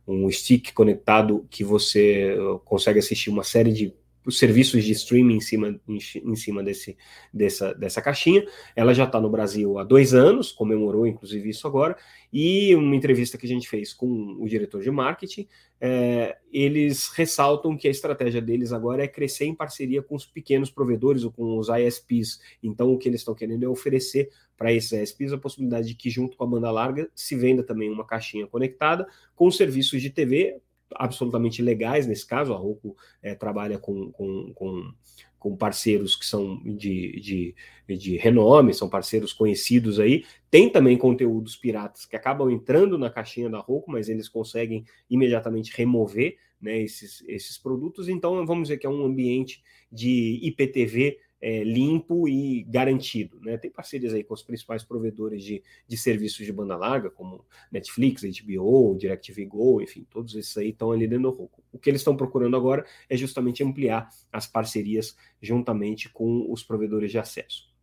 um, 0.08 0.26
um 0.26 0.32
stick 0.32 0.74
conectado 0.74 1.46
que 1.50 1.64
você 1.64 2.36
consegue 2.66 3.00
assistir 3.00 3.30
uma 3.30 3.44
série 3.44 3.72
de 3.72 3.94
os 4.28 4.38
serviços 4.38 4.84
de 4.84 4.92
streaming 4.92 5.38
em 5.38 5.40
cima, 5.40 5.80
em, 5.88 5.98
em 5.98 6.36
cima 6.36 6.62
desse, 6.62 6.98
dessa, 7.34 7.74
dessa 7.74 8.02
caixinha. 8.02 8.46
Ela 8.76 8.94
já 8.94 9.06
está 9.06 9.22
no 9.22 9.30
Brasil 9.30 9.80
há 9.80 9.86
dois 9.86 10.14
anos, 10.14 10.52
comemorou 10.52 11.08
inclusive 11.08 11.50
isso 11.50 11.66
agora, 11.66 11.96
e 12.32 12.76
uma 12.76 12.94
entrevista 12.94 13.38
que 13.38 13.46
a 13.46 13.50
gente 13.50 13.70
fez 13.70 13.94
com 13.94 14.36
o 14.38 14.46
diretor 14.50 14.82
de 14.82 14.92
marketing, 14.92 15.48
é, 15.80 16.38
eles 16.52 17.08
ressaltam 17.10 17.78
que 17.78 17.88
a 17.88 17.92
estratégia 17.92 18.42
deles 18.42 18.74
agora 18.74 19.02
é 19.02 19.08
crescer 19.08 19.46
em 19.46 19.56
parceria 19.56 20.04
com 20.04 20.16
os 20.16 20.26
pequenos 20.26 20.70
provedores 20.70 21.24
ou 21.24 21.32
com 21.32 21.58
os 21.58 21.70
ISPs. 21.70 22.42
Então, 22.62 22.92
o 22.92 22.98
que 22.98 23.08
eles 23.08 23.22
estão 23.22 23.34
querendo 23.34 23.64
é 23.64 23.68
oferecer 23.68 24.30
para 24.58 24.74
esses 24.74 24.92
ISPs 24.92 25.32
a 25.32 25.38
possibilidade 25.38 25.88
de 25.88 25.96
que, 25.96 26.10
junto 26.10 26.36
com 26.36 26.44
a 26.44 26.48
banda 26.48 26.70
larga, 26.70 27.10
se 27.16 27.36
venda 27.36 27.64
também 27.64 27.90
uma 27.90 28.06
caixinha 28.06 28.46
conectada 28.46 29.08
com 29.36 29.50
serviços 29.50 30.02
de 30.02 30.10
TV, 30.10 30.60
absolutamente 30.96 31.62
legais 31.62 32.08
nesse 32.08 32.26
caso. 32.26 32.54
A 32.54 32.58
Roku 32.58 32.96
é, 33.22 33.36
trabalha 33.36 33.78
com, 33.78 34.12
com, 34.12 34.54
com, 34.54 34.94
com, 35.40 35.56
parceiros 35.56 36.16
que 36.16 36.26
são 36.26 36.62
de, 36.64 37.20
de, 37.20 37.56
de 37.98 38.18
renome, 38.18 38.74
são 38.74 38.90
parceiros 38.90 39.34
conhecidos 39.34 40.00
aí. 40.00 40.26
Tem 40.50 40.70
também 40.70 40.98
conteúdos 40.98 41.56
piratas 41.56 42.06
que 42.06 42.16
acabam 42.16 42.50
entrando 42.50 42.98
na 42.98 43.10
caixinha 43.10 43.50
da 43.50 43.60
Roku, 43.60 43.92
mas 43.92 44.10
eles 44.10 44.30
conseguem 44.30 44.86
imediatamente 45.10 45.76
remover 45.76 46.38
né, 46.62 46.80
esses, 46.80 47.24
esses 47.28 47.58
produtos. 47.58 48.08
Então, 48.10 48.46
vamos 48.46 48.68
dizer 48.68 48.78
que 48.78 48.88
é 48.88 48.90
um 48.90 49.06
ambiente 49.06 49.64
de 49.92 50.40
IPTV 50.44 51.20
é, 51.42 51.64
limpo 51.64 52.28
e 52.28 52.64
garantido. 52.64 53.40
Né? 53.42 53.58
Tem 53.58 53.72
parcerias 53.72 54.14
aí 54.14 54.24
com 54.24 54.34
os 54.34 54.44
principais 54.44 54.84
provedores 54.84 55.44
de, 55.44 55.64
de 55.88 55.98
serviços 55.98 56.46
de 56.46 56.52
banda 56.52 56.76
larga, 56.76 57.10
como 57.10 57.46
Netflix, 57.72 58.24
HBO, 58.24 58.96
DirecTV 58.98 59.46
Go, 59.46 59.82
enfim, 59.82 60.06
todos 60.10 60.36
esses 60.36 60.56
aí 60.58 60.70
estão 60.70 60.92
ali 60.92 61.08
dentro 61.08 61.32
do 61.32 61.38
Roku. 61.38 61.64
O 61.72 61.80
que 61.80 61.90
eles 61.90 62.02
estão 62.02 62.16
procurando 62.16 62.56
agora 62.56 62.86
é 63.10 63.16
justamente 63.16 63.64
ampliar 63.64 64.10
as 64.32 64.48
parcerias 64.48 65.16
juntamente 65.42 66.10
com 66.10 66.52
os 66.52 66.64
provedores 66.64 67.12
de 67.12 67.20
acesso. 67.20 67.77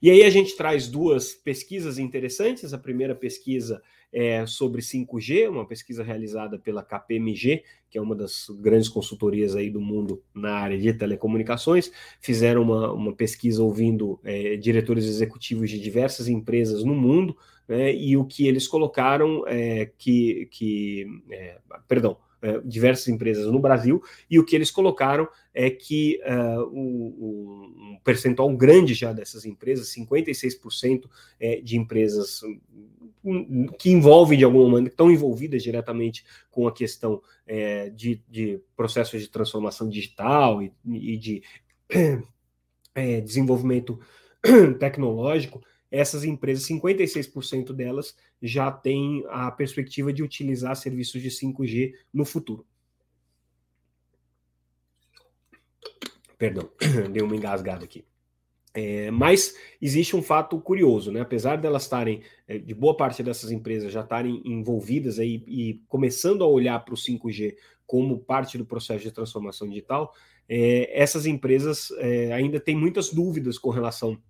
E 0.00 0.10
aí 0.10 0.22
a 0.22 0.30
gente 0.30 0.56
traz 0.56 0.88
duas 0.88 1.32
pesquisas 1.32 1.98
interessantes. 1.98 2.72
A 2.72 2.78
primeira 2.78 3.14
pesquisa 3.14 3.82
é 4.12 4.46
sobre 4.46 4.80
5G, 4.80 5.48
uma 5.48 5.66
pesquisa 5.66 6.04
realizada 6.04 6.56
pela 6.56 6.84
KPMG, 6.84 7.64
que 7.90 7.98
é 7.98 8.00
uma 8.00 8.14
das 8.14 8.46
grandes 8.60 8.88
consultorias 8.88 9.56
aí 9.56 9.68
do 9.68 9.80
mundo 9.80 10.22
na 10.32 10.54
área 10.54 10.78
de 10.78 10.92
telecomunicações. 10.94 11.90
Fizeram 12.20 12.62
uma, 12.62 12.92
uma 12.92 13.12
pesquisa 13.12 13.62
ouvindo 13.62 14.20
é, 14.22 14.56
diretores 14.56 15.04
executivos 15.06 15.68
de 15.68 15.80
diversas 15.80 16.28
empresas 16.28 16.84
no 16.84 16.94
mundo, 16.94 17.36
né, 17.66 17.92
e 17.92 18.16
o 18.16 18.24
que 18.24 18.46
eles 18.46 18.68
colocaram 18.68 19.44
é 19.48 19.90
que, 19.98 20.46
que 20.52 21.06
é, 21.30 21.58
perdão, 21.88 22.16
é, 22.44 22.60
diversas 22.62 23.08
empresas 23.08 23.46
no 23.46 23.58
Brasil, 23.58 24.02
e 24.30 24.38
o 24.38 24.44
que 24.44 24.54
eles 24.54 24.70
colocaram 24.70 25.26
é 25.54 25.70
que 25.70 26.20
uh, 26.26 26.64
um, 26.66 27.94
um, 27.94 27.98
percentual 28.04 28.54
grande 28.54 28.92
já 28.92 29.14
dessas 29.14 29.46
empresas, 29.46 29.94
56% 29.94 31.08
é, 31.40 31.62
de 31.62 31.78
empresas 31.78 32.42
hum, 33.24 33.66
que 33.78 33.90
envolvem 33.90 34.36
de 34.36 34.44
alguma 34.44 34.68
maneira, 34.68 34.90
estão 34.90 35.10
envolvidas 35.10 35.62
diretamente 35.62 36.22
com 36.50 36.68
a 36.68 36.72
questão 36.72 37.22
é, 37.46 37.88
de, 37.88 38.22
de, 38.28 38.60
processos 38.76 39.22
de 39.22 39.28
transformação 39.30 39.88
digital 39.88 40.62
e, 40.62 40.70
e 40.86 41.16
de 41.16 41.42
é, 42.94 43.22
desenvolvimento 43.22 43.98
tecnológico, 44.78 45.62
essas 45.94 46.24
empresas, 46.24 46.66
56% 46.66 47.72
delas 47.72 48.16
já 48.42 48.70
têm 48.70 49.24
a 49.28 49.50
perspectiva 49.50 50.12
de 50.12 50.22
utilizar 50.22 50.74
serviços 50.74 51.22
de 51.22 51.30
5G 51.30 51.92
no 52.12 52.24
futuro. 52.24 52.66
Perdão, 56.36 56.68
dei 57.12 57.22
uma 57.22 57.36
engasgada 57.36 57.84
aqui. 57.84 58.04
É, 58.76 59.08
mas 59.12 59.54
existe 59.80 60.16
um 60.16 60.22
fato 60.22 60.60
curioso, 60.60 61.12
né? 61.12 61.20
Apesar 61.20 61.56
delas 61.56 61.84
estarem, 61.84 62.22
é, 62.48 62.58
de 62.58 62.74
boa 62.74 62.96
parte 62.96 63.22
dessas 63.22 63.52
empresas 63.52 63.92
já 63.92 64.00
estarem 64.00 64.42
envolvidas 64.44 65.20
aí 65.20 65.44
e 65.46 65.80
começando 65.86 66.42
a 66.42 66.48
olhar 66.48 66.84
para 66.84 66.94
o 66.94 66.96
5G 66.96 67.54
como 67.86 68.18
parte 68.18 68.58
do 68.58 68.66
processo 68.66 69.04
de 69.04 69.12
transformação 69.12 69.68
digital, 69.68 70.12
é, 70.48 70.90
essas 71.00 71.24
empresas 71.24 71.92
é, 71.98 72.32
ainda 72.32 72.58
têm 72.58 72.76
muitas 72.76 73.10
dúvidas 73.12 73.58
com 73.58 73.70
relação 73.70 74.20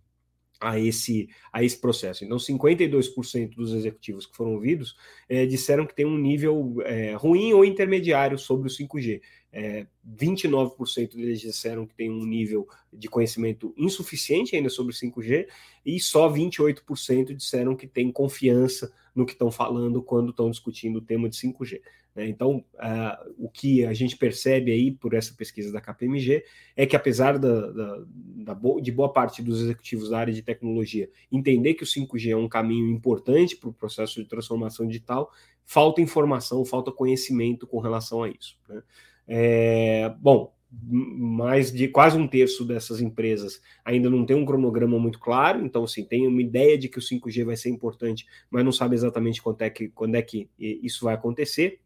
a 0.64 0.78
esse, 0.80 1.28
a 1.52 1.62
esse 1.62 1.78
processo. 1.78 2.24
Então, 2.24 2.38
52% 2.38 3.54
dos 3.54 3.72
executivos 3.72 4.24
que 4.24 4.34
foram 4.34 4.54
ouvidos 4.54 4.96
é, 5.28 5.44
disseram 5.44 5.86
que 5.86 5.94
tem 5.94 6.06
um 6.06 6.16
nível 6.16 6.76
é, 6.84 7.12
ruim 7.14 7.52
ou 7.52 7.64
intermediário 7.64 8.38
sobre 8.38 8.68
o 8.68 8.70
5G. 8.70 9.20
É, 9.52 9.86
29% 10.18 11.14
deles 11.14 11.40
disseram 11.40 11.86
que 11.86 11.94
tem 11.94 12.10
um 12.10 12.24
nível 12.24 12.66
de 12.92 13.08
conhecimento 13.08 13.74
insuficiente 13.76 14.56
ainda 14.56 14.70
sobre 14.70 14.94
5G, 14.94 15.46
e 15.84 16.00
só 16.00 16.32
28% 16.32 17.34
disseram 17.34 17.76
que 17.76 17.86
tem 17.86 18.10
confiança 18.10 18.92
no 19.14 19.26
que 19.26 19.32
estão 19.32 19.50
falando 19.50 20.02
quando 20.02 20.30
estão 20.30 20.50
discutindo 20.50 20.96
o 20.96 21.02
tema 21.02 21.28
de 21.28 21.36
5G. 21.36 21.80
Né? 22.14 22.28
Então, 22.28 22.64
uh, 22.74 23.34
o 23.38 23.48
que 23.48 23.84
a 23.84 23.92
gente 23.92 24.16
percebe 24.16 24.70
aí 24.70 24.92
por 24.92 25.14
essa 25.14 25.34
pesquisa 25.34 25.72
da 25.72 25.80
KPMG 25.80 26.44
é 26.76 26.86
que, 26.86 26.94
apesar 26.94 27.38
da, 27.38 27.70
da, 27.70 28.04
da 28.36 28.54
bo 28.54 28.80
de 28.80 28.92
boa 28.92 29.12
parte 29.12 29.42
dos 29.42 29.60
executivos 29.60 30.10
da 30.10 30.18
área 30.18 30.32
de 30.32 30.42
tecnologia 30.42 31.08
entender 31.30 31.74
que 31.74 31.82
o 31.82 31.86
5G 31.86 32.30
é 32.30 32.36
um 32.36 32.48
caminho 32.48 32.88
importante 32.90 33.56
para 33.56 33.68
o 33.68 33.72
processo 33.72 34.22
de 34.22 34.28
transformação 34.28 34.86
digital, 34.86 35.30
falta 35.64 36.00
informação, 36.00 36.64
falta 36.64 36.92
conhecimento 36.92 37.66
com 37.66 37.80
relação 37.80 38.22
a 38.22 38.28
isso. 38.28 38.56
Né? 38.68 38.82
É, 39.26 40.14
bom, 40.20 40.54
mais 40.82 41.72
de 41.72 41.88
quase 41.88 42.18
um 42.18 42.26
terço 42.26 42.64
dessas 42.64 43.00
empresas 43.00 43.60
ainda 43.84 44.10
não 44.10 44.26
tem 44.26 44.36
um 44.36 44.44
cronograma 44.44 44.98
muito 44.98 45.20
claro, 45.20 45.64
então 45.64 45.84
assim, 45.84 46.04
tem 46.04 46.26
uma 46.26 46.42
ideia 46.42 46.76
de 46.76 46.88
que 46.88 46.98
o 46.98 47.02
5G 47.02 47.44
vai 47.44 47.56
ser 47.56 47.70
importante, 47.70 48.26
mas 48.50 48.64
não 48.64 48.72
sabe 48.72 48.94
exatamente 48.94 49.40
quando 49.40 49.62
é 49.62 49.70
que, 49.70 49.88
quando 49.88 50.16
é 50.16 50.22
que 50.22 50.50
isso 50.58 51.04
vai 51.04 51.14
acontecer. 51.14 51.80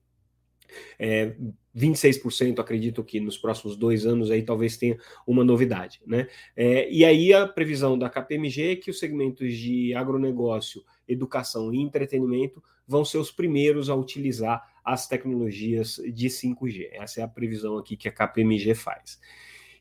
É, 0.98 1.35
26% 1.76 2.59
acredito 2.59 3.04
que 3.04 3.20
nos 3.20 3.38
próximos 3.38 3.76
dois 3.76 4.04
anos 4.04 4.31
aí 4.31 4.42
talvez 4.42 4.76
tenha 4.76 4.98
uma 5.26 5.44
novidade, 5.44 6.00
né? 6.07 6.28
É, 6.57 6.90
e 6.90 7.04
aí 7.04 7.33
a 7.33 7.46
previsão 7.46 7.98
da 7.98 8.11
KPMG 8.11 8.72
é 8.72 8.76
que 8.76 8.90
os 8.90 8.98
segmentos 8.98 9.54
de 9.57 9.94
agronegócio, 9.94 10.85
educação 11.07 11.72
e 11.72 11.81
entretenimento 11.81 12.62
vão 12.87 13.04
ser 13.04 13.18
os 13.18 13.31
primeiros 13.31 13.88
a 13.90 13.94
utilizar 13.94 14.66
as 14.85 15.07
tecnologias 15.07 16.00
de 16.12 16.28
5G. 16.28 16.88
Essa 16.92 17.20
é 17.20 17.22
a 17.22 17.28
previsão 17.28 17.76
aqui 17.76 17.96
que 17.96 18.09
a 18.09 18.12
KPMG 18.12 18.74
faz. 18.74 19.20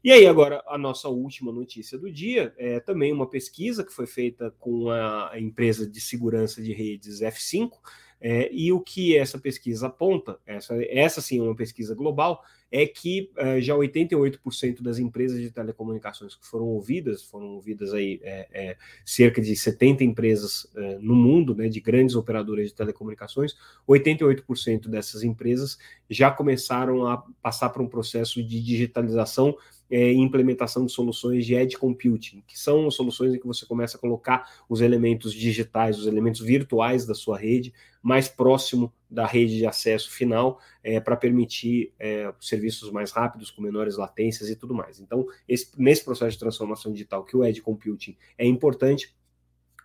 E 0.04 0.12
aí, 0.12 0.28
agora, 0.28 0.64
a 0.68 0.78
nossa 0.78 1.10
última 1.10 1.52
notícia 1.52 1.98
do 1.98 2.12
dia 2.12 2.54
é 2.58 2.80
também 2.80 3.12
uma 3.12 3.28
pesquisa 3.28 3.84
que 3.84 3.92
foi 3.92 4.06
feita 4.06 4.54
com 4.60 4.90
a 4.90 5.32
empresa 5.38 5.90
de 5.90 6.00
segurança 6.00 6.62
de 6.62 6.72
redes 6.72 7.22
F5, 7.22 7.72
é, 8.20 8.50
e 8.52 8.72
o 8.72 8.80
que 8.80 9.16
essa 9.16 9.38
pesquisa 9.38 9.88
aponta, 9.88 10.40
essa, 10.46 10.76
essa 10.90 11.22
sim 11.22 11.40
é 11.40 11.44
uma 11.44 11.56
pesquisa 11.56 11.94
global, 11.94 12.44
é 12.72 12.86
que 12.86 13.32
uh, 13.38 13.62
já 13.62 13.74
88% 13.74 14.82
das 14.82 15.00
empresas 15.00 15.40
de 15.40 15.52
telecomunicações 15.52 16.36
que 16.36 16.46
foram 16.46 16.66
ouvidas, 16.66 17.24
foram 17.24 17.48
ouvidas 17.56 17.94
aí 17.94 18.20
é, 18.24 18.48
é, 18.52 18.78
cerca 19.06 19.42
de 19.42 19.56
70 19.56 20.04
empresas 20.04 20.68
é, 20.76 20.98
no 21.00 21.16
mundo, 21.16 21.56
né, 21.56 21.70
de 21.70 21.80
grandes 21.80 22.16
operadoras 22.16 22.68
de 22.68 22.76
telecomunicações, 22.76 23.56
88% 23.88 24.90
dessas 24.90 25.24
empresas 25.24 25.78
já 26.10 26.30
começaram 26.30 27.08
a 27.08 27.24
passar 27.42 27.70
por 27.70 27.82
um 27.82 27.88
processo 27.88 28.44
de 28.44 28.62
digitalização 28.62 29.56
é, 29.90 30.12
implementação 30.14 30.86
de 30.86 30.92
soluções 30.92 31.46
de 31.46 31.56
edge 31.56 31.78
computing, 31.78 32.44
que 32.48 32.60
são 32.60 32.90
soluções 32.92 33.34
em 33.34 33.40
que 33.40 33.48
você 33.48 33.66
começa 33.66 33.98
a 33.98 34.00
colocar 34.00 34.50
os 34.68 34.82
elementos 34.82 35.34
digitais, 35.34 35.98
os 35.98 36.08
elementos 36.08 36.42
virtuais 36.42 37.06
da 37.06 37.14
sua 37.14 37.38
rede 37.38 37.74
mais 38.02 38.28
próximo 38.28 38.94
da 39.10 39.26
rede 39.26 39.58
de 39.58 39.66
acesso 39.66 40.12
final 40.12 40.60
é, 40.84 41.00
para 41.00 41.16
permitir 41.16 41.94
é, 42.00 42.34
serviços 42.40 42.92
mais 42.92 43.12
rápidos, 43.12 43.52
com 43.52 43.62
menores 43.62 43.98
latências 43.98 44.50
e 44.50 44.56
tudo 44.56 44.74
mais. 44.74 45.00
Então, 45.00 45.26
esse, 45.48 45.70
nesse 45.78 46.04
processo 46.06 46.32
de 46.32 46.40
transformação 46.40 46.92
digital 46.92 47.26
que 47.26 47.36
o 47.36 47.44
edge 47.44 47.62
computing 47.62 48.16
é 48.38 48.46
importante, 48.46 49.14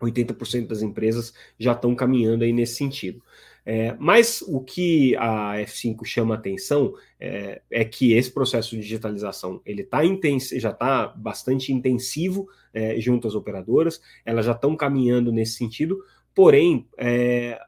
80% 0.01 0.67
das 0.67 0.83
empresas 0.83 1.33
já 1.59 1.73
estão 1.73 1.95
caminhando 1.95 2.45
aí 2.45 2.53
nesse 2.53 2.75
sentido. 2.75 3.23
É, 3.65 3.95
mas 3.99 4.43
o 4.43 4.61
que 4.61 5.15
a 5.17 5.55
F5 5.59 6.05
chama 6.05 6.35
atenção 6.35 6.95
é, 7.21 7.63
é, 7.71 7.85
que 7.85 8.13
esse 8.13 8.31
processo 8.31 8.71
de 8.71 8.83
digitalização 8.83 9.61
ele 9.65 9.85
tá 9.85 10.01
já 10.57 10.71
está 10.71 11.07
bastante 11.07 11.73
intensivo 11.73 12.49
é, 12.75 12.99
junto 12.99 13.29
às 13.29 13.35
operadoras, 13.35 14.01
elas 14.25 14.47
já 14.47 14.53
estão 14.53 14.77
caminhando 14.77 15.31
nesse 15.31 15.53
sentido, 15.53 16.03
porém 16.35 16.89
é, 16.99 17.61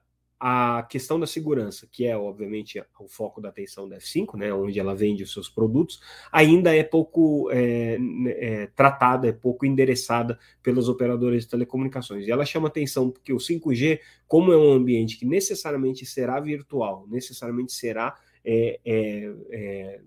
a 0.46 0.82
questão 0.82 1.18
da 1.18 1.26
segurança, 1.26 1.88
que 1.90 2.04
é 2.04 2.14
obviamente 2.14 2.78
o 3.00 3.08
foco 3.08 3.40
da 3.40 3.48
atenção 3.48 3.88
da 3.88 3.96
F5, 3.96 4.36
né, 4.36 4.52
onde 4.52 4.78
ela 4.78 4.94
vende 4.94 5.22
os 5.22 5.32
seus 5.32 5.48
produtos, 5.48 6.02
ainda 6.30 6.76
é 6.76 6.82
pouco 6.82 7.50
é, 7.50 7.96
é, 8.26 8.66
tratada, 8.76 9.26
é 9.26 9.32
pouco 9.32 9.64
endereçada 9.64 10.38
pelas 10.62 10.86
operadoras 10.86 11.44
de 11.44 11.48
telecomunicações. 11.48 12.26
E 12.26 12.30
ela 12.30 12.44
chama 12.44 12.68
atenção 12.68 13.10
porque 13.10 13.32
o 13.32 13.38
5G, 13.38 14.00
como 14.28 14.52
é 14.52 14.56
um 14.58 14.70
ambiente 14.70 15.16
que 15.16 15.24
necessariamente 15.24 16.04
será 16.04 16.38
virtual, 16.40 17.06
necessariamente 17.08 17.72
será 17.72 18.14
é, 18.44 18.78
é, 18.84 19.32
é 19.50 20.00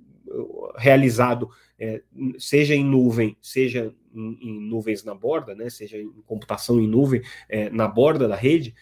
realizado, 0.78 1.50
é, 1.80 2.04
seja 2.38 2.76
em 2.76 2.86
nuvem, 2.86 3.36
seja 3.42 3.92
em, 4.14 4.38
em, 4.40 4.60
nuvens 4.70 5.04
na 5.04 5.16
borda, 5.16 5.56
né, 5.56 5.68
seja 5.72 5.98
em 5.98 6.12
computação 6.28 6.80
em 6.80 6.88
nuvem 6.88 7.24
na 7.72 7.88
borda 7.88 8.28
da 8.28 8.36
rede, 8.36 8.76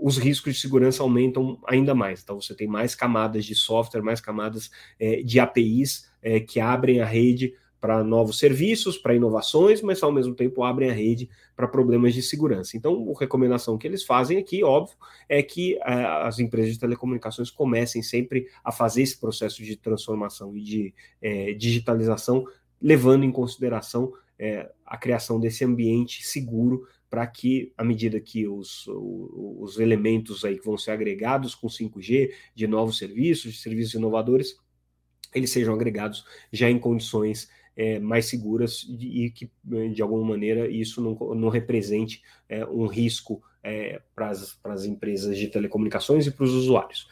os 0.00 0.18
riscos 0.18 0.54
de 0.54 0.60
segurança 0.60 1.02
aumentam 1.02 1.58
ainda 1.66 1.94
mais. 1.94 2.22
Então, 2.22 2.40
você 2.40 2.54
tem 2.54 2.66
mais 2.66 2.94
camadas 2.94 3.44
de 3.44 3.54
software, 3.54 4.02
mais 4.02 4.20
camadas 4.20 4.70
é, 4.98 5.22
de 5.22 5.40
APIs 5.40 6.10
é, 6.22 6.40
que 6.40 6.60
abrem 6.60 7.00
a 7.00 7.06
rede 7.06 7.54
para 7.80 8.02
novos 8.02 8.38
serviços, 8.38 8.96
para 8.96 9.14
inovações, 9.14 9.82
mas 9.82 10.02
ao 10.02 10.10
mesmo 10.10 10.34
tempo 10.34 10.64
abrem 10.64 10.88
a 10.88 10.94
rede 10.94 11.28
para 11.54 11.68
problemas 11.68 12.14
de 12.14 12.22
segurança. 12.22 12.78
Então, 12.78 13.12
a 13.14 13.20
recomendação 13.20 13.76
que 13.76 13.86
eles 13.86 14.02
fazem 14.02 14.38
aqui, 14.38 14.64
óbvio, 14.64 14.96
é 15.28 15.42
que 15.42 15.76
é, 15.84 16.04
as 16.22 16.38
empresas 16.38 16.72
de 16.72 16.80
telecomunicações 16.80 17.50
comecem 17.50 18.02
sempre 18.02 18.48
a 18.64 18.72
fazer 18.72 19.02
esse 19.02 19.20
processo 19.20 19.62
de 19.62 19.76
transformação 19.76 20.56
e 20.56 20.62
de 20.62 20.94
é, 21.20 21.52
digitalização, 21.52 22.46
levando 22.80 23.22
em 23.22 23.30
consideração 23.30 24.14
é, 24.38 24.70
a 24.86 24.96
criação 24.96 25.38
desse 25.38 25.62
ambiente 25.62 26.26
seguro 26.26 26.86
para 27.14 27.28
que, 27.28 27.72
à 27.78 27.84
medida 27.84 28.18
que 28.18 28.48
os, 28.48 28.88
os 28.88 29.78
elementos 29.78 30.44
aí 30.44 30.58
que 30.58 30.64
vão 30.64 30.76
ser 30.76 30.90
agregados 30.90 31.54
com 31.54 31.68
5G, 31.68 32.32
de 32.56 32.66
novos 32.66 32.98
serviços, 32.98 33.52
de 33.52 33.60
serviços 33.60 33.94
inovadores, 33.94 34.56
eles 35.32 35.50
sejam 35.50 35.74
agregados 35.74 36.24
já 36.52 36.68
em 36.68 36.76
condições 36.76 37.48
é, 37.76 38.00
mais 38.00 38.26
seguras 38.26 38.84
e 38.88 39.30
que, 39.30 39.48
de 39.92 40.02
alguma 40.02 40.24
maneira, 40.30 40.68
isso 40.68 41.00
não, 41.00 41.14
não 41.36 41.48
represente 41.50 42.20
é, 42.48 42.66
um 42.66 42.88
risco 42.88 43.40
é, 43.62 44.02
para 44.12 44.30
as 44.30 44.84
empresas 44.84 45.38
de 45.38 45.46
telecomunicações 45.46 46.26
e 46.26 46.32
para 46.32 46.42
os 46.42 46.52
usuários. 46.52 47.06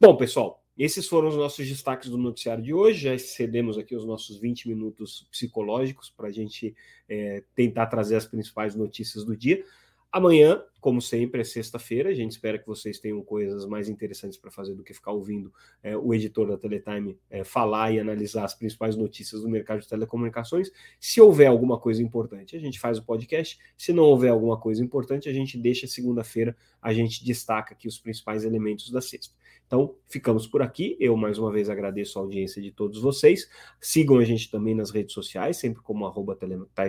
Bom, 0.00 0.16
pessoal, 0.16 0.64
esses 0.84 1.08
foram 1.08 1.28
os 1.28 1.36
nossos 1.36 1.66
destaques 1.68 2.08
do 2.08 2.16
noticiário 2.16 2.62
de 2.62 2.72
hoje. 2.72 3.00
Já 3.00 3.14
excedemos 3.14 3.76
aqui 3.76 3.96
os 3.96 4.04
nossos 4.04 4.38
20 4.38 4.68
minutos 4.68 5.26
psicológicos 5.30 6.08
para 6.08 6.28
a 6.28 6.30
gente 6.30 6.74
é, 7.08 7.42
tentar 7.54 7.86
trazer 7.86 8.14
as 8.14 8.26
principais 8.26 8.76
notícias 8.76 9.24
do 9.24 9.36
dia. 9.36 9.64
Amanhã, 10.12 10.62
como 10.80 11.02
sempre, 11.02 11.40
é 11.40 11.44
sexta-feira. 11.44 12.10
A 12.10 12.14
gente 12.14 12.32
espera 12.32 12.58
que 12.58 12.66
vocês 12.66 12.98
tenham 12.98 13.22
coisas 13.22 13.66
mais 13.66 13.88
interessantes 13.88 14.38
para 14.38 14.50
fazer 14.50 14.74
do 14.74 14.84
que 14.84 14.94
ficar 14.94 15.12
ouvindo 15.12 15.52
é, 15.82 15.96
o 15.96 16.14
editor 16.14 16.48
da 16.48 16.56
Teletime 16.56 17.18
é, 17.28 17.42
falar 17.42 17.92
e 17.92 17.98
analisar 17.98 18.44
as 18.44 18.54
principais 18.54 18.96
notícias 18.96 19.42
do 19.42 19.48
mercado 19.48 19.80
de 19.80 19.88
telecomunicações. 19.88 20.70
Se 21.00 21.20
houver 21.20 21.46
alguma 21.46 21.78
coisa 21.78 22.02
importante, 22.02 22.56
a 22.56 22.60
gente 22.60 22.78
faz 22.78 22.98
o 22.98 23.04
podcast. 23.04 23.58
Se 23.76 23.92
não 23.92 24.04
houver 24.04 24.30
alguma 24.30 24.58
coisa 24.58 24.82
importante, 24.82 25.28
a 25.28 25.32
gente 25.32 25.58
deixa 25.58 25.86
segunda-feira, 25.86 26.56
a 26.80 26.92
gente 26.92 27.24
destaca 27.24 27.74
aqui 27.74 27.88
os 27.88 27.98
principais 27.98 28.44
elementos 28.44 28.90
da 28.90 29.00
sexta. 29.00 29.34
Então, 29.68 29.94
ficamos 30.08 30.46
por 30.46 30.62
aqui. 30.62 30.96
Eu, 30.98 31.14
mais 31.14 31.38
uma 31.38 31.52
vez, 31.52 31.68
agradeço 31.68 32.18
a 32.18 32.22
audiência 32.22 32.60
de 32.60 32.72
todos 32.72 33.02
vocês. 33.02 33.50
Sigam 33.78 34.16
a 34.18 34.24
gente 34.24 34.50
também 34.50 34.74
nas 34.74 34.90
redes 34.90 35.12
sociais, 35.12 35.58
sempre 35.58 35.82
como 35.82 36.06
arroba 36.06 36.36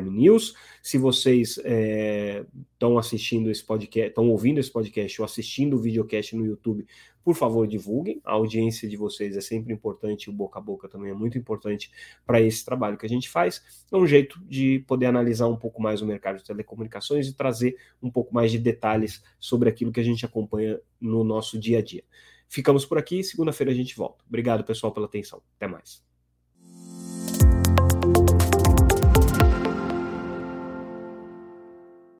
News. 0.02 0.56
Se 0.82 0.97
vocês 0.97 1.58
estão 1.58 2.95
é, 2.95 2.99
assistindo 2.99 3.52
esse 3.52 3.63
podcast, 3.79 4.09
estão 4.09 4.29
ouvindo 4.29 4.59
esse 4.59 4.71
podcast 4.71 5.21
ou 5.21 5.25
assistindo 5.25 5.75
o 5.75 5.79
videocast 5.79 6.35
no 6.35 6.45
YouTube, 6.45 6.85
por 7.23 7.35
favor, 7.35 7.67
divulguem. 7.67 8.21
A 8.25 8.33
audiência 8.33 8.87
de 8.87 8.97
vocês 8.97 9.37
é 9.37 9.41
sempre 9.41 9.73
importante, 9.73 10.29
o 10.29 10.33
boca 10.33 10.59
a 10.59 10.61
boca 10.61 10.89
também 10.89 11.11
é 11.11 11.13
muito 11.13 11.37
importante 11.37 11.91
para 12.25 12.41
esse 12.41 12.65
trabalho 12.65 12.97
que 12.97 13.05
a 13.05 13.09
gente 13.09 13.29
faz. 13.29 13.85
É 13.91 13.95
um 13.95 14.05
jeito 14.05 14.39
de 14.45 14.79
poder 14.87 15.05
analisar 15.05 15.47
um 15.47 15.55
pouco 15.55 15.81
mais 15.81 16.01
o 16.01 16.05
mercado 16.05 16.37
de 16.37 16.43
telecomunicações 16.43 17.27
e 17.27 17.33
trazer 17.33 17.77
um 18.01 18.11
pouco 18.11 18.33
mais 18.33 18.51
de 18.51 18.57
detalhes 18.57 19.23
sobre 19.39 19.69
aquilo 19.69 19.91
que 19.91 19.99
a 19.99 20.03
gente 20.03 20.25
acompanha 20.25 20.79
no 20.99 21.23
nosso 21.23 21.59
dia 21.59 21.79
a 21.79 21.81
dia. 21.81 22.03
Ficamos 22.47 22.85
por 22.85 22.97
aqui, 22.97 23.23
segunda-feira 23.23 23.71
a 23.71 23.75
gente 23.75 23.95
volta. 23.95 24.23
Obrigado, 24.27 24.63
pessoal, 24.63 24.91
pela 24.91 25.05
atenção. 25.05 25.41
Até 25.55 25.67
mais. 25.67 26.09